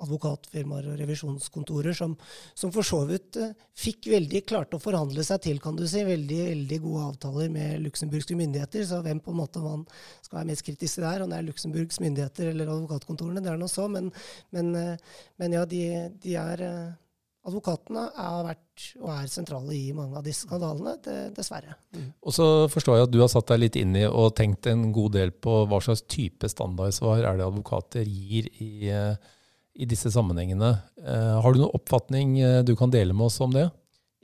advokatfirmaer 0.05 0.91
og 0.93 1.01
revisjonskontorer 1.01 1.97
som, 1.97 2.15
som 2.57 2.73
for 2.75 2.87
så 2.87 3.03
vidt 3.09 3.39
uh, 3.41 3.51
fikk 3.79 4.11
veldig 4.13 4.43
klart 4.49 4.77
å 4.77 4.83
forhandle 4.83 5.25
seg 5.27 5.43
til 5.47 5.61
kan 5.63 5.77
du 5.79 5.87
si, 5.89 6.05
veldig, 6.07 6.41
veldig 6.53 6.81
gode 6.85 7.05
avtaler 7.11 7.53
med 7.53 7.85
luxemburgske 7.85 8.39
myndigheter. 8.39 8.87
Så 8.89 9.03
hvem 9.05 9.21
på 9.25 9.35
en 9.35 9.41
måte 9.43 9.65
man 9.65 9.85
skal 10.23 10.41
være 10.41 10.51
mest 10.53 10.67
kritisk 10.67 10.99
til 10.99 11.07
der, 11.07 11.25
om 11.25 11.31
det 11.33 11.41
er 11.41 11.47
Luxemburgs 11.49 12.01
myndigheter 12.03 12.53
eller 12.53 12.73
advokatkontorene, 12.73 13.45
det 13.45 13.53
er 13.53 13.61
noe 13.61 13.71
så. 13.71 13.87
Men, 13.93 14.11
men, 14.57 14.75
uh, 14.77 15.23
men 15.41 15.61
ja, 15.61 15.69
de, 15.69 15.85
de 16.23 16.37
er 16.41 16.67
uh, 16.67 16.99
Advokatene 17.49 18.03
har 18.13 18.43
vært 18.45 18.83
og 19.01 19.09
er 19.15 19.29
sentrale 19.33 19.73
i 19.73 19.95
mange 19.97 20.19
av 20.19 20.25
disse 20.27 20.45
skandalene, 20.45 20.93
dessverre. 21.33 21.73
Mm. 21.97 22.11
Og 22.21 22.35
så 22.37 22.47
forstår 22.69 22.99
jeg 22.99 23.07
at 23.07 23.15
du 23.15 23.21
har 23.23 23.31
satt 23.33 23.49
deg 23.49 23.63
litt 23.63 23.79
inn 23.81 23.97
i 23.97 24.05
og 24.05 24.35
tenkt 24.37 24.69
en 24.69 24.91
god 24.93 25.15
del 25.17 25.33
på 25.33 25.63
hva 25.71 25.81
slags 25.81 26.05
type 26.05 26.51
standardsvar 26.53 27.25
er 27.25 27.41
det 27.41 27.47
advokater 27.49 28.05
gir 28.05 28.51
i 28.61 28.93
i 29.75 29.87
disse 29.89 30.11
sammenhengene. 30.13 30.73
Eh, 31.01 31.37
har 31.43 31.55
du 31.55 31.63
noen 31.63 31.77
oppfatning 31.77 32.39
eh, 32.41 32.61
du 32.67 32.75
kan 32.79 32.91
dele 32.93 33.15
med 33.17 33.29
oss 33.29 33.39
om 33.45 33.53
det? 33.55 33.69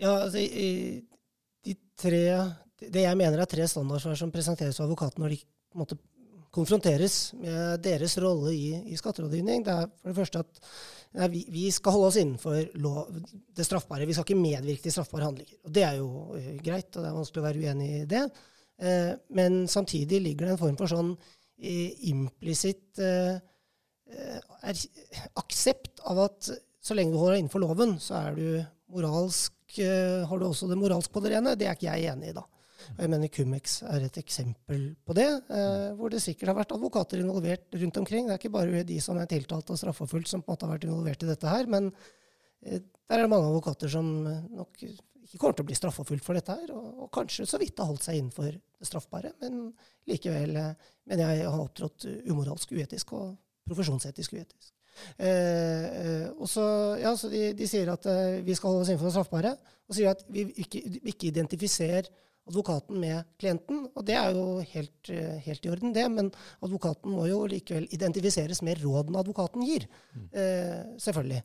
Ja, 0.00 0.18
altså, 0.26 0.42
de 0.42 1.76
tre, 1.96 2.22
Det 2.76 3.06
jeg 3.06 3.16
mener 3.16 3.40
er 3.40 3.48
tre 3.48 3.64
standardsvar 3.68 4.18
som 4.18 4.32
presenteres 4.34 4.80
av 4.80 4.86
advokaten 4.88 5.24
når 5.24 5.36
de 5.36 5.40
måte, 5.76 5.96
konfronteres 6.52 7.34
med 7.36 7.82
deres 7.84 8.16
rolle 8.22 8.52
i, 8.56 8.68
i, 8.92 8.96
skatterådgivning, 8.96 9.64
det 9.64 9.72
er 9.72 9.88
for 9.90 10.10
det 10.10 10.16
første 10.16 10.40
at 10.40 10.60
nei, 11.18 11.28
vi, 11.34 11.42
vi, 11.52 11.64
skal 11.74 11.96
holde 11.96 12.10
oss 12.10 12.18
innenfor 12.20 12.78
lov, 12.80 13.10
det 13.56 13.66
straffbare. 13.66 14.06
Vi 14.08 14.16
skal 14.16 14.24
ikke 14.24 14.40
medvirke 14.40 14.86
til 14.86 14.94
straffbare 14.94 15.28
handlinger. 15.28 15.58
Og 15.66 15.74
Det 15.76 15.84
er 15.84 15.98
jo 15.98 16.08
uh, 16.32 16.52
greit, 16.64 16.88
og 16.94 17.02
det 17.02 17.10
er 17.10 17.18
vanskelig 17.18 17.42
å 17.42 17.46
være 17.48 17.64
uenig 17.64 17.90
i 17.98 18.06
det. 18.08 18.22
Uh, 18.80 19.12
men 19.36 19.64
samtidig 19.68 20.22
ligger 20.24 20.48
det 20.48 20.54
en 20.56 20.62
form 20.62 20.80
for 20.80 20.92
sånn 20.92 21.12
uh, 21.12 22.08
implisitt 22.08 22.86
Eh, 22.96 23.36
er 24.06 24.80
aksept 25.40 26.02
av 26.06 26.20
at 26.28 26.50
så 26.86 26.94
lenge 26.94 27.14
du 27.14 27.18
holder 27.18 27.36
deg 27.36 27.44
innenfor 27.44 27.62
loven, 27.64 27.96
så 28.02 28.20
er 28.20 28.36
du 28.36 28.46
moralsk 28.94 29.80
eh, 29.82 30.22
Har 30.28 30.38
du 30.38 30.46
også 30.46 30.68
det 30.70 30.78
moralsk 30.78 31.10
på 31.12 31.22
det 31.24 31.34
rene? 31.34 31.56
Det 31.58 31.66
er 31.66 31.78
ikke 31.78 31.88
jeg 31.88 32.12
enig 32.12 32.30
i, 32.30 32.36
da. 32.36 32.44
Og 32.86 33.00
jeg 33.02 33.10
mener 33.10 33.32
Cumex 33.32 33.80
er 33.88 34.04
et 34.06 34.18
eksempel 34.20 34.84
på 35.02 35.16
det, 35.18 35.26
eh, 35.26 35.88
hvor 35.98 36.12
det 36.12 36.22
sikkert 36.22 36.52
har 36.52 36.58
vært 36.60 36.76
advokater 36.76 37.18
involvert 37.22 37.74
rundt 37.74 37.98
omkring. 38.02 38.28
Det 38.28 38.36
er 38.36 38.42
ikke 38.42 38.54
bare 38.54 38.84
de 38.86 39.00
som 39.02 39.18
er 39.18 39.26
tiltalt 39.30 39.72
og 39.74 39.80
straffeforfulgt 39.80 40.30
som 40.30 40.44
på 40.44 40.52
en 40.52 40.54
måte 40.54 40.68
har 40.68 40.76
vært 40.76 40.86
involvert 40.86 41.26
i 41.26 41.30
dette 41.32 41.50
her, 41.50 41.66
men 41.72 41.90
eh, 42.62 42.78
der 42.78 43.18
er 43.18 43.26
det 43.26 43.32
mange 43.32 43.50
advokater 43.50 43.90
som 43.90 44.12
nok 44.26 44.86
ikke 44.86 45.40
kommer 45.40 45.58
til 45.58 45.66
å 45.66 45.68
bli 45.72 45.78
straffeforfulgt 45.78 46.26
for 46.26 46.38
dette 46.38 46.54
her, 46.54 46.70
og, 46.74 46.86
og, 47.02 47.08
kanskje 47.14 47.48
så 47.50 47.58
vidt 47.58 47.82
har 47.82 47.90
holdt 47.90 48.06
seg 48.06 48.20
innenfor 48.20 48.52
det 48.54 48.86
straffbare, 48.86 49.32
men 49.42 49.72
likevel 50.06 50.54
mener 50.54 51.34
jeg 51.34 51.50
har 51.50 51.64
opptrådt 51.64 52.06
umoralsk, 52.30 52.76
uetisk 52.78 53.16
og 53.18 53.34
profesjonsetisk 53.66 54.36
uetisk. 54.36 54.72
Eh, 55.20 55.86
eh, 55.86 56.28
og 56.32 56.48
så, 56.48 56.66
ja, 57.00 57.12
så 57.18 57.28
de, 57.32 57.50
de, 57.56 57.66
sier 57.68 57.90
at 57.92 58.06
eh, 58.08 58.38
vi 58.46 58.54
skal 58.56 58.72
holde 58.72 58.86
oss 58.86 58.92
innenfor 58.92 59.10
det 59.10 59.16
straffbare, 59.16 59.56
og 59.86 59.98
sier 59.98 60.14
at 60.14 60.24
vi 60.32 60.46
ikke, 60.64 60.82
ikke 61.12 61.28
identifiserer 61.30 62.08
advokaten 62.46 62.98
med 63.02 63.26
klienten. 63.40 63.84
Og 63.94 64.06
det 64.06 64.16
er 64.18 64.32
jo 64.36 64.46
helt, 64.72 65.10
eh, 65.10 65.36
helt, 65.46 65.66
i 65.66 65.70
orden, 65.72 65.92
det, 65.94 66.06
men 66.12 66.30
advokaten 66.62 67.12
må 67.12 67.26
jo 67.26 67.44
likevel 67.50 67.88
identifiseres 67.94 68.62
med 68.62 68.82
rådene 68.82 69.20
advokaten 69.22 69.66
gir. 69.66 69.86
Mm. 70.14 70.26
Eh, 70.32 70.82
selvfølgelig. 71.02 71.42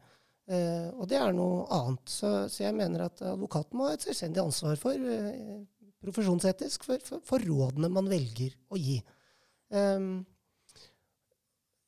Eh, 0.52 0.90
og 0.98 1.08
det 1.10 1.18
er 1.18 1.34
noe 1.34 1.66
annet. 1.74 2.06
Så, 2.10 2.32
så, 2.50 2.66
jeg 2.68 2.78
mener 2.78 3.08
at 3.08 3.22
advokaten 3.22 3.78
må 3.78 3.90
ha 3.90 3.96
et 3.96 4.06
selvstendig 4.06 4.44
ansvar 4.44 4.78
for, 4.82 5.10
profesjonsetisk, 6.02 6.86
for, 6.86 7.02
for, 7.06 7.26
for, 7.26 7.50
rådene 7.50 7.90
man 7.94 8.10
velger 8.10 8.56
å 8.70 8.80
gi. 8.80 9.02
Um, 9.72 10.26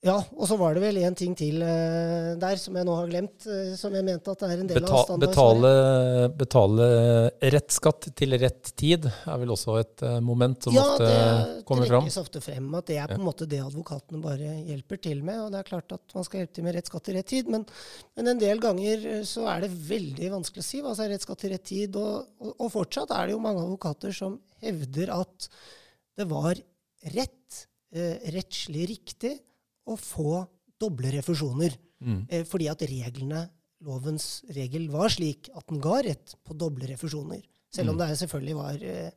ja, 0.03 0.17
og 0.35 0.47
så 0.49 0.57
var 0.59 0.75
det 0.75 0.81
vel 0.83 0.97
en 0.99 1.15
ting 1.15 1.31
til 1.39 1.61
uh, 1.63 2.33
der 2.35 2.57
som 2.59 2.75
jeg 2.75 2.83
nå 2.83 2.95
har 2.97 3.05
glemt, 3.07 3.45
uh, 3.47 3.71
som 3.79 3.93
jeg 3.95 4.03
mente 4.03 4.33
at 4.33 4.41
det 4.41 4.49
er 4.49 4.63
en 4.63 4.67
del 4.67 4.81
Beta 4.81 4.97
av 4.97 5.05
standardsvaret. 5.07 6.33
Betale, 6.41 6.89
betale 7.37 7.51
rett 7.55 7.71
skatt 7.71 8.09
til 8.19 8.35
rett 8.41 8.73
tid 8.79 9.07
er 9.07 9.37
vel 9.39 9.53
også 9.55 9.77
et 9.79 10.03
uh, 10.03 10.17
moment 10.19 10.67
som 10.67 10.75
ja, 10.75 10.83
ofte 10.83 11.07
kommer 11.69 11.87
fram? 11.87 12.03
Ja, 12.03 12.09
det 12.09 12.11
trekkes 12.11 12.19
ofte 12.19 12.41
frem 12.43 12.67
at 12.81 12.89
det 12.91 12.97
er 12.99 13.13
på 13.13 13.15
en 13.15 13.23
ja. 13.23 13.27
måte 13.29 13.47
det 13.53 13.61
advokatene 13.63 14.19
bare 14.25 14.57
hjelper 14.73 14.99
til 15.07 15.21
med. 15.23 15.39
Og 15.45 15.55
det 15.55 15.61
er 15.61 15.69
klart 15.71 15.95
at 15.95 16.17
man 16.19 16.27
skal 16.27 16.43
hjelpe 16.43 16.59
til 16.59 16.67
med 16.67 16.77
rett 16.79 16.91
skatt 16.91 17.07
til 17.07 17.17
rett 17.19 17.31
tid, 17.31 17.53
men, 17.55 17.63
men 18.19 18.33
en 18.33 18.43
del 18.43 18.59
ganger 18.67 19.07
så 19.29 19.47
er 19.53 19.63
det 19.63 19.71
veldig 19.87 20.33
vanskelig 20.35 20.65
å 20.65 20.69
si 20.73 20.83
hva 20.83 20.91
som 20.97 21.07
er 21.07 21.13
rett 21.15 21.29
skatt 21.29 21.45
til 21.45 21.55
rett 21.55 21.67
tid. 21.71 21.95
Og, 21.95 22.27
og, 22.43 22.51
og 22.57 22.75
fortsatt 22.75 23.15
er 23.15 23.31
det 23.31 23.37
jo 23.37 23.41
mange 23.47 23.63
advokater 23.63 24.19
som 24.19 24.35
hevder 24.67 25.15
at 25.15 25.49
det 26.19 26.27
var 26.27 26.59
rett, 27.15 27.63
rettslig 28.35 28.91
riktig 28.91 29.35
å 29.89 29.97
få 29.99 30.43
doble 30.79 31.11
refusjoner. 31.15 31.75
Mm. 32.03 32.23
Eh, 32.29 32.45
fordi 32.47 32.69
at 32.71 32.85
reglene, 32.89 33.45
lovens 33.83 34.43
regel 34.55 34.87
var 34.91 35.11
slik 35.11 35.49
at 35.55 35.67
den 35.69 35.81
ga 35.83 35.99
rett 36.05 36.35
på 36.43 36.55
doble 36.55 36.87
refusjoner. 36.89 37.43
Selv 37.73 37.93
om 37.93 37.97
mm. 37.97 38.03
det 38.03 38.17
selvfølgelig 38.21 38.57
var 38.59 38.83
eh, 38.87 39.13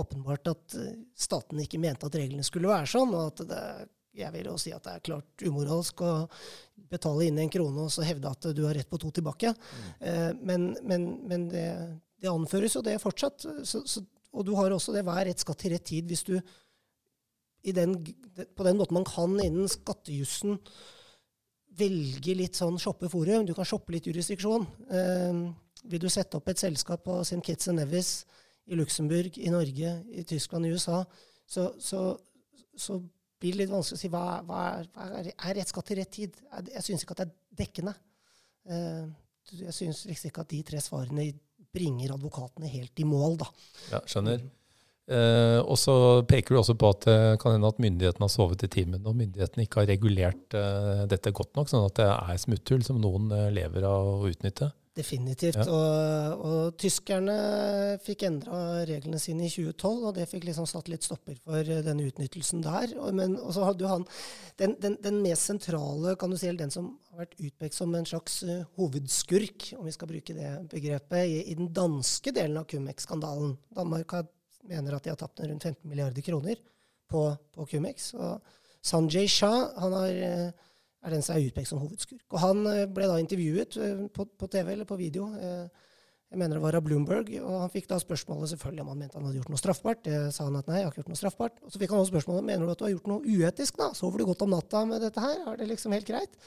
åpenbart 0.00 0.52
at 0.52 0.76
eh, 0.78 1.00
staten 1.16 1.60
ikke 1.62 1.80
mente 1.82 2.06
at 2.06 2.18
reglene 2.18 2.46
skulle 2.46 2.70
være 2.70 2.88
sånn. 2.90 3.14
og 3.16 3.32
at 3.32 3.42
det, 3.50 3.64
jeg 4.20 4.34
vil 4.34 4.50
jo 4.50 4.56
si 4.58 4.72
at 4.74 4.84
det 4.86 4.94
er 4.96 5.04
klart 5.06 5.44
umoralsk 5.46 6.02
å 6.02 6.12
betale 6.90 7.28
inn 7.28 7.38
en 7.38 7.52
krone 7.52 7.86
og 7.86 7.92
så 7.94 8.04
hevde 8.06 8.30
at 8.30 8.48
du 8.56 8.64
har 8.66 8.74
rett 8.78 8.90
på 8.90 8.98
to 9.02 9.12
tilbake. 9.14 9.52
Mm. 9.54 9.90
Eh, 10.00 10.30
men, 10.40 10.70
men, 10.82 11.10
men 11.30 11.50
det, 11.52 11.66
det, 12.20 12.30
anføres 12.30 12.76
jo 12.78 12.84
det 12.86 12.98
fortsatt. 13.02 13.46
Så, 13.66 13.84
så, 13.86 14.04
og 14.30 14.46
du 14.46 14.54
har 14.58 14.74
også 14.74 14.94
det 14.94 15.04
hver 15.06 15.24
rett 15.28 15.42
skatt 15.42 15.62
til 15.62 15.74
rett 15.74 15.86
tid 15.90 16.10
hvis 16.10 16.26
du 16.26 16.36
den, 17.62 17.98
på 18.56 18.64
den 18.66 18.78
måten 18.78 18.96
man 18.96 19.08
kan 19.08 19.36
innen 19.42 19.68
skattejussen 19.70 20.58
velge 21.80 22.34
litt 22.36 22.58
sånn 22.58 22.78
shoppeforum. 22.80 23.46
Du 23.46 23.54
kan 23.56 23.68
shoppe 23.68 23.94
litt 23.94 24.08
jurisdiksjon. 24.08 24.66
Eh, 24.90 25.42
vil 25.90 26.02
du 26.02 26.08
sette 26.12 26.38
opp 26.38 26.50
et 26.50 26.60
selskap 26.60 27.04
på 27.06 27.20
St. 27.22 27.40
Kitts 27.46 27.70
and 27.70 27.80
Nevis 27.80 28.24
i 28.70 28.76
Luxembourg, 28.78 29.38
i 29.38 29.52
Norge, 29.52 29.94
i 30.12 30.24
Tyskland, 30.28 30.66
i 30.66 30.74
USA, 30.74 31.00
så, 31.48 31.70
så, 31.82 32.02
så 32.76 32.98
blir 33.40 33.56
det 33.56 33.64
litt 33.64 33.72
vanskelig 33.72 33.98
å 33.98 34.02
si 34.02 34.10
hva, 34.12 34.24
hva 34.46 34.60
er, 34.76 34.90
er, 35.06 35.30
er 35.32 35.56
rett 35.58 35.72
skatt 35.72 35.88
til 35.90 35.98
rett 35.98 36.12
tid. 36.14 36.36
Jeg 36.68 36.84
syns 36.86 37.04
ikke 37.04 37.16
at 37.16 37.22
det 37.22 37.28
er 37.30 37.62
dekkende. 37.62 37.94
Eh, 38.70 39.06
jeg 39.56 39.74
syns 39.74 40.04
liksom 40.06 40.30
ikke 40.30 40.44
at 40.44 40.52
de 40.52 40.60
tre 40.68 40.82
svarene 40.84 41.30
bringer 41.70 42.14
advokatene 42.14 42.70
helt 42.70 43.00
i 43.00 43.06
mål, 43.08 43.38
da. 43.40 43.48
Ja, 43.94 44.02
skjønner. 44.10 44.44
Eh, 45.10 45.58
og 45.60 45.74
så 45.80 45.94
peker 46.30 46.54
du 46.54 46.60
også 46.60 46.76
på 46.78 46.90
at 46.94 47.06
det 47.08 47.38
kan 47.42 47.56
hende 47.56 47.70
at 47.72 47.80
myndighetene 47.82 48.26
har 48.28 48.32
sovet 48.32 48.62
i 48.66 48.70
timen, 48.70 49.02
og 49.02 49.16
myndighetene 49.18 49.66
ikke 49.66 49.82
har 49.82 49.90
regulert 49.90 50.54
uh, 50.54 51.06
dette 51.10 51.32
godt 51.34 51.56
nok, 51.58 51.70
sånn 51.70 51.88
at 51.88 51.96
det 51.98 52.06
er 52.10 52.38
smutthull 52.38 52.84
som 52.86 53.00
noen 53.02 53.26
uh, 53.34 53.48
lever 53.50 53.86
av 53.88 54.12
å 54.20 54.30
utnytte. 54.30 54.70
Definitivt. 55.00 55.58
Ja. 55.60 55.66
Og, 55.70 56.40
og, 56.44 56.62
tyskerne 56.80 57.34
fikk 58.02 58.24
endra 58.26 58.82
reglene 58.88 59.20
sine 59.22 59.46
i 59.46 59.52
2012, 59.52 60.00
og 60.08 60.16
det 60.16 60.26
fikk 60.30 60.48
liksom 60.48 60.66
satt 60.68 60.90
litt 60.90 61.06
stopper 61.06 61.36
for 61.38 61.66
denne 61.86 62.08
utnyttelsen 62.08 62.64
der. 62.64 62.96
Og, 62.98 63.12
men 63.16 63.36
så 63.54 63.68
hadde 63.68 63.86
jo 63.86 63.92
han 63.92 64.06
den, 64.58 64.74
den, 64.82 64.98
den, 65.02 65.20
mest 65.22 65.46
sentrale, 65.46 66.16
kan 66.18 66.34
du 66.34 66.38
si, 66.38 66.48
eller 66.50 66.64
den 66.64 66.74
som 66.74 66.90
har 67.12 67.22
vært 67.22 67.38
utpekt 67.38 67.78
som 67.78 67.94
en 67.94 68.08
slags 68.08 68.40
uh, 68.46 68.64
hovedskurk, 68.80 69.70
om 69.78 69.86
vi 69.86 69.94
skal 69.94 70.10
bruke 70.10 70.36
det 70.36 70.52
begrepet, 70.74 71.22
i, 71.22 71.40
i 71.52 71.56
den 71.58 71.70
danske 71.76 72.34
delen 72.34 72.58
av 72.58 72.66
Cumex-skandalen. 72.70 73.54
Danmark 73.78 74.18
har, 74.18 74.26
mener 74.68 74.96
at 74.96 75.04
de 75.04 75.12
har 75.12 75.20
tapt 75.20 75.40
rundt 75.44 75.62
15 75.62 75.88
milliarder 75.88 76.24
kroner 76.24 76.58
på, 77.10 77.28
på 77.54 77.68
Cumex. 77.70 78.12
Og 78.14 78.40
Sanjay 78.82 79.28
Shah 79.28 79.70
han 79.80 79.96
har 79.96 80.20
uh, 80.20 80.68
er 81.00 81.14
den 81.14 81.24
som 81.24 81.36
er 81.36 81.46
utpekt 81.48 81.70
som 81.70 81.80
hovedskurk. 81.80 82.24
Og 82.32 82.42
Han 82.42 82.66
eh, 82.68 82.88
ble 82.90 83.08
da 83.08 83.20
intervjuet 83.20 83.78
eh, 83.80 84.02
på, 84.12 84.26
på, 84.26 84.48
TV 84.52 84.74
eller 84.74 84.88
på 84.88 84.98
video. 85.00 85.30
Eh, 85.36 85.86
jeg 86.30 86.38
mener 86.38 86.58
det 86.58 86.62
var 86.62 86.76
av 86.78 86.84
Bloomberg. 86.86 87.32
og 87.40 87.56
Han 87.64 87.72
fikk 87.72 87.88
da 87.90 87.98
spørsmålet 87.98 88.52
selvfølgelig 88.52 88.84
om 88.84 88.92
han 88.92 89.00
mente 89.00 89.18
han 89.18 89.26
hadde 89.26 89.40
gjort 89.40 89.50
noe 89.50 89.62
straffbart. 89.62 90.04
Det 90.06 90.20
sa 90.34 90.46
han 90.46 90.60
at 90.60 90.68
nei, 90.70 90.78
jeg 90.78 90.86
har 90.86 90.92
ikke 90.92 91.02
gjort 91.02 91.10
noe 91.14 91.22
straffbart. 91.22 91.58
Og 91.64 91.72
Så 91.72 91.80
fikk 91.82 91.94
han 91.94 92.02
også 92.02 92.14
spørsmålet 92.14 92.46
mener 92.46 92.66
du 92.66 92.74
at 92.74 92.82
du 92.82 92.86
har 92.86 92.94
gjort 92.94 93.10
noe 93.10 93.24
uetisk. 93.24 93.80
da? 93.80 93.90
Sover 93.98 94.22
du 94.22 94.28
godt 94.28 94.44
om 94.46 94.54
natta 94.54 94.84
med 94.86 95.02
dette 95.02 95.24
her? 95.24 95.42
Er 95.50 95.58
det 95.58 95.70
liksom 95.72 95.96
helt 95.96 96.06
greit? 96.06 96.38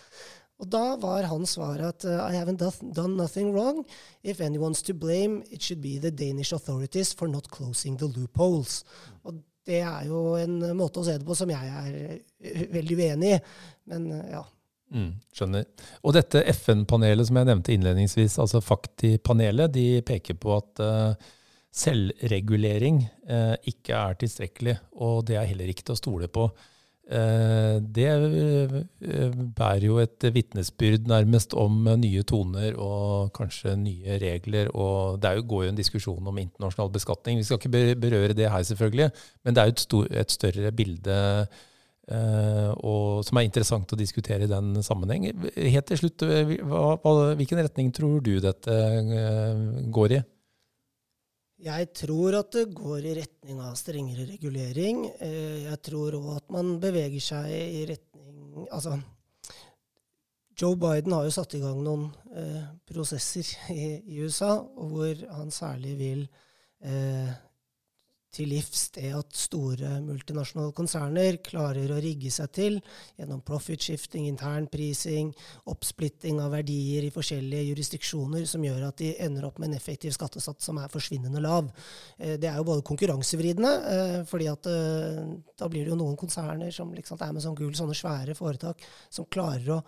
Og 0.63 0.69
da 0.71 0.95
var 1.01 1.27
hans 1.27 1.57
svar 1.57 1.81
at 1.83 2.05
uh, 2.07 2.23
I 2.23 2.37
haven't 2.39 2.63
done 2.95 3.17
nothing 3.19 3.51
wrong. 3.51 3.83
If 4.23 4.39
anyone's 4.39 4.81
to 4.87 4.93
blame, 4.95 5.43
it 5.51 5.61
should 5.61 5.81
be 5.83 5.97
the 5.99 6.11
Danish 6.11 6.53
authorities 6.55 7.13
for 7.13 7.27
not 7.27 7.49
closing 7.51 7.97
the 7.99 8.07
loopholes. 8.07 8.85
Og 9.27 9.41
det 9.67 9.81
er 9.83 10.07
jo 10.07 10.37
en 10.39 10.61
måte 10.77 11.01
å 11.01 11.05
se 11.07 11.17
det 11.19 11.27
på 11.27 11.35
som 11.35 11.51
jeg 11.51 11.75
er 11.83 11.93
eh, 11.99 12.65
veldig 12.71 12.99
uenig 12.99 13.35
i. 13.35 13.39
Men 13.91 14.09
eh, 14.15 14.25
ja. 14.37 14.43
Mm, 14.93 15.13
skjønner. 15.35 15.67
Og 16.05 16.15
dette 16.15 16.43
FN-panelet 16.53 17.27
som 17.27 17.39
jeg 17.39 17.49
nevnte 17.49 17.75
innledningsvis, 17.75 18.37
altså 18.39 18.61
Fakti-panelet, 18.63 19.73
de 19.73 19.87
peker 20.05 20.37
på 20.37 20.53
at 20.53 20.83
uh, 20.83 21.31
selvregulering 21.73 23.01
uh, 23.25 23.55
ikke 23.67 23.97
er 23.97 24.19
tilstrekkelig, 24.21 24.75
og 25.01 25.23
det 25.27 25.39
er 25.39 25.49
heller 25.49 25.71
ikke 25.71 25.87
til 25.87 25.97
å 25.97 26.01
stole 26.03 26.29
på. 26.29 26.45
Eh, 27.03 27.77
det 27.83 28.05
eh, 28.07 29.33
bærer 29.57 29.83
jo 29.89 29.97
et 29.99 30.23
vitnesbyrd 30.23 31.09
nærmest 31.11 31.51
om 31.59 31.83
nye 31.99 32.23
toner 32.23 32.77
og 32.79 33.33
kanskje 33.35 33.75
nye 33.79 34.17
regler. 34.21 34.71
Og 34.71 35.19
det 35.21 35.35
jo, 35.37 35.45
går 35.51 35.65
jo 35.65 35.73
en 35.73 35.81
diskusjon 35.81 36.31
om 36.31 36.39
internasjonal 36.39 36.93
beskatning. 36.93 37.41
Vi 37.41 37.49
skal 37.49 37.59
ikke 37.59 37.99
berøre 37.99 38.37
det 38.37 38.49
her, 38.49 38.63
selvfølgelig, 38.63 39.11
men 39.43 39.55
det 39.55 39.63
er 39.63 39.71
jo 39.71 39.75
et, 39.75 40.17
et 40.23 40.31
større 40.31 40.71
bilde 40.71 41.17
eh, 42.07 42.71
og, 42.71 43.23
som 43.27 43.39
er 43.39 43.49
interessant 43.49 43.93
å 43.93 43.99
diskutere 43.99 44.47
i 44.47 44.51
den 44.51 44.77
sammenheng. 44.85 45.27
Helt 45.57 45.89
til 45.91 46.05
slutt, 46.05 46.23
hva, 46.23 46.85
hva, 47.03 47.33
hvilken 47.39 47.65
retning 47.65 47.91
tror 47.95 48.23
du 48.23 48.37
dette 48.43 48.79
går 49.91 50.19
i? 50.19 50.23
Jeg 51.63 51.93
tror 51.95 52.35
at 52.41 52.51
det 52.51 52.65
går 52.75 53.05
i 53.07 53.15
retning 53.21 53.61
av 53.63 53.77
strengere 53.79 54.25
regulering. 54.27 55.05
Eh, 55.23 55.63
jeg 55.69 55.79
tror 55.87 56.17
òg 56.17 56.29
at 56.35 56.49
man 56.51 56.75
beveger 56.83 57.23
seg 57.23 57.51
i 57.53 57.85
retning 57.93 58.11
Altså, 58.73 58.99
Joe 60.59 60.75
Biden 60.77 61.15
har 61.15 61.25
jo 61.25 61.33
satt 61.33 61.55
i 61.57 61.61
gang 61.61 61.79
noen 61.81 62.03
eh, 62.37 62.65
prosesser 62.85 63.47
i, 63.73 64.19
USA, 64.21 64.59
hvor 64.61 65.23
han 65.33 65.49
særlig 65.51 65.95
vil 65.97 66.21
eh, 66.85 67.31
til 68.33 68.49
livs 68.53 68.87
det 68.95 69.11
at 69.15 69.37
store 69.37 69.99
multinasjonale 70.03 70.73
konserner 70.75 71.37
klarer 71.45 71.91
å 71.93 71.99
rigge 72.01 72.31
seg 72.33 72.51
til 72.55 72.79
gjennom 73.19 73.43
profit-shifting, 73.45 74.25
internprising, 74.31 75.31
oppsplitting 75.71 76.41
av 76.43 76.55
verdier 76.57 77.07
i 77.07 77.13
forskjellige 77.13 77.69
jurisdiksjoner, 77.69 78.45
som 78.49 78.65
gjør 78.65 78.87
at 78.89 79.01
de 79.01 79.13
ender 79.23 79.47
opp 79.47 79.61
med 79.61 79.71
en 79.71 79.79
effektiv 79.79 80.15
skattesats 80.15 80.69
som 80.69 80.79
er 80.81 80.91
forsvinnende 80.93 81.43
lav. 81.43 81.69
Eh, 82.17 82.37
det 82.41 82.49
er 82.49 82.59
jo 82.59 82.67
både 82.71 82.85
konkurransevridende, 82.89 83.73
eh, 83.95 84.19
fordi 84.29 84.49
at 84.51 84.69
eh, 84.71 85.23
da 85.59 85.69
blir 85.69 85.85
det 85.85 85.93
jo 85.93 85.99
noen 85.99 86.19
konserner 86.19 86.73
som 86.73 86.93
liksom 86.93 87.21
Amazon, 87.23 87.55
Google, 87.55 87.77
sånne 87.77 87.97
svære 87.97 88.37
foretak, 88.37 88.81
som 89.13 89.29
klarer 89.31 89.77
å 89.77 89.83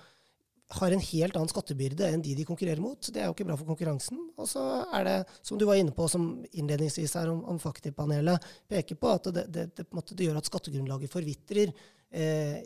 har 0.67 0.91
en 0.91 0.99
helt 0.99 1.35
annen 1.37 1.49
skattebyrde 1.49 2.07
enn 2.09 2.23
de 2.25 2.33
de 2.35 2.45
konkurrerer 2.47 2.81
mot. 2.81 2.97
Det 2.97 3.21
er 3.21 3.29
jo 3.29 3.35
ikke 3.35 3.45
bra 3.45 3.57
for 3.59 3.69
konkurransen. 3.69 4.17
Og 4.41 4.47
så 4.49 4.63
er 4.97 5.05
det, 5.05 5.17
som 5.45 5.59
du 5.61 5.65
var 5.69 5.77
inne 5.77 5.93
på 5.93 6.07
som 6.09 6.29
innledningsvis 6.51 7.13
her 7.19 7.29
om, 7.29 7.43
om 7.51 7.59
Fakti-panelet, 7.61 8.47
peker 8.71 8.97
på 8.97 9.11
at 9.13 9.29
det, 9.35 9.45
det, 9.53 9.67
det, 9.77 9.85
det, 9.91 10.25
gjør 10.25 10.39
at 10.41 10.49
skattegrunnlaget 10.49 11.13
forvitrer 11.13 11.69
eh, 11.69 12.57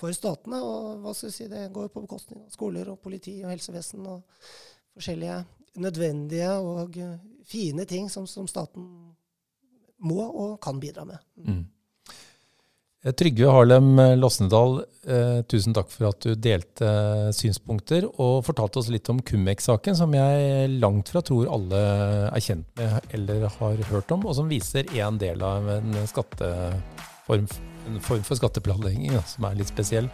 for 0.00 0.16
statene. 0.16 0.62
Og 0.64 1.02
hva 1.04 1.12
skal 1.16 1.28
vi 1.28 1.36
si, 1.36 1.50
det 1.52 1.66
går 1.76 1.92
på 1.92 2.04
bekostning 2.06 2.46
av 2.46 2.54
skoler 2.54 2.88
og 2.94 3.02
politi 3.04 3.36
og 3.42 3.52
helsevesen 3.52 4.08
og 4.08 4.24
forskjellige 4.96 5.42
nødvendige 5.82 6.50
og 6.60 6.96
fine 7.48 7.84
ting 7.88 8.08
som, 8.12 8.26
som 8.28 8.48
staten 8.48 8.88
må 10.02 10.24
og 10.24 10.56
kan 10.62 10.80
bidra 10.80 11.04
med. 11.08 11.20
Mm. 11.36 11.62
Eh, 13.02 13.10
Trygve 13.18 13.50
Harlem 13.50 13.98
eh, 13.98 14.16
Losnedal, 14.16 14.76
eh, 15.10 15.40
tusen 15.50 15.74
takk 15.74 15.88
for 15.90 16.12
at 16.12 16.22
du 16.22 16.36
delte 16.38 16.90
synspunkter 17.34 18.06
og 18.12 18.44
fortalte 18.46 18.78
oss 18.78 18.90
litt 18.94 19.10
om 19.10 19.18
Cumex-saken, 19.18 19.96
som 19.98 20.14
jeg 20.14 20.70
langt 20.76 21.10
fra 21.10 21.24
tror 21.26 21.50
alle 21.50 21.80
er 22.28 22.44
kjent 22.44 22.68
med 22.78 23.10
eller 23.18 23.48
har 23.58 23.82
hørt 23.90 24.14
om, 24.14 24.26
og 24.26 24.38
som 24.38 24.50
viser 24.50 24.86
én 24.94 25.18
del 25.18 25.42
av 25.42 25.66
en, 25.80 25.98
en 25.98 26.12
form 27.26 28.22
for 28.22 28.38
skatteplanlegging 28.38 29.18
som 29.26 29.50
er 29.50 29.58
litt 29.58 29.72
spesiell. 29.72 30.06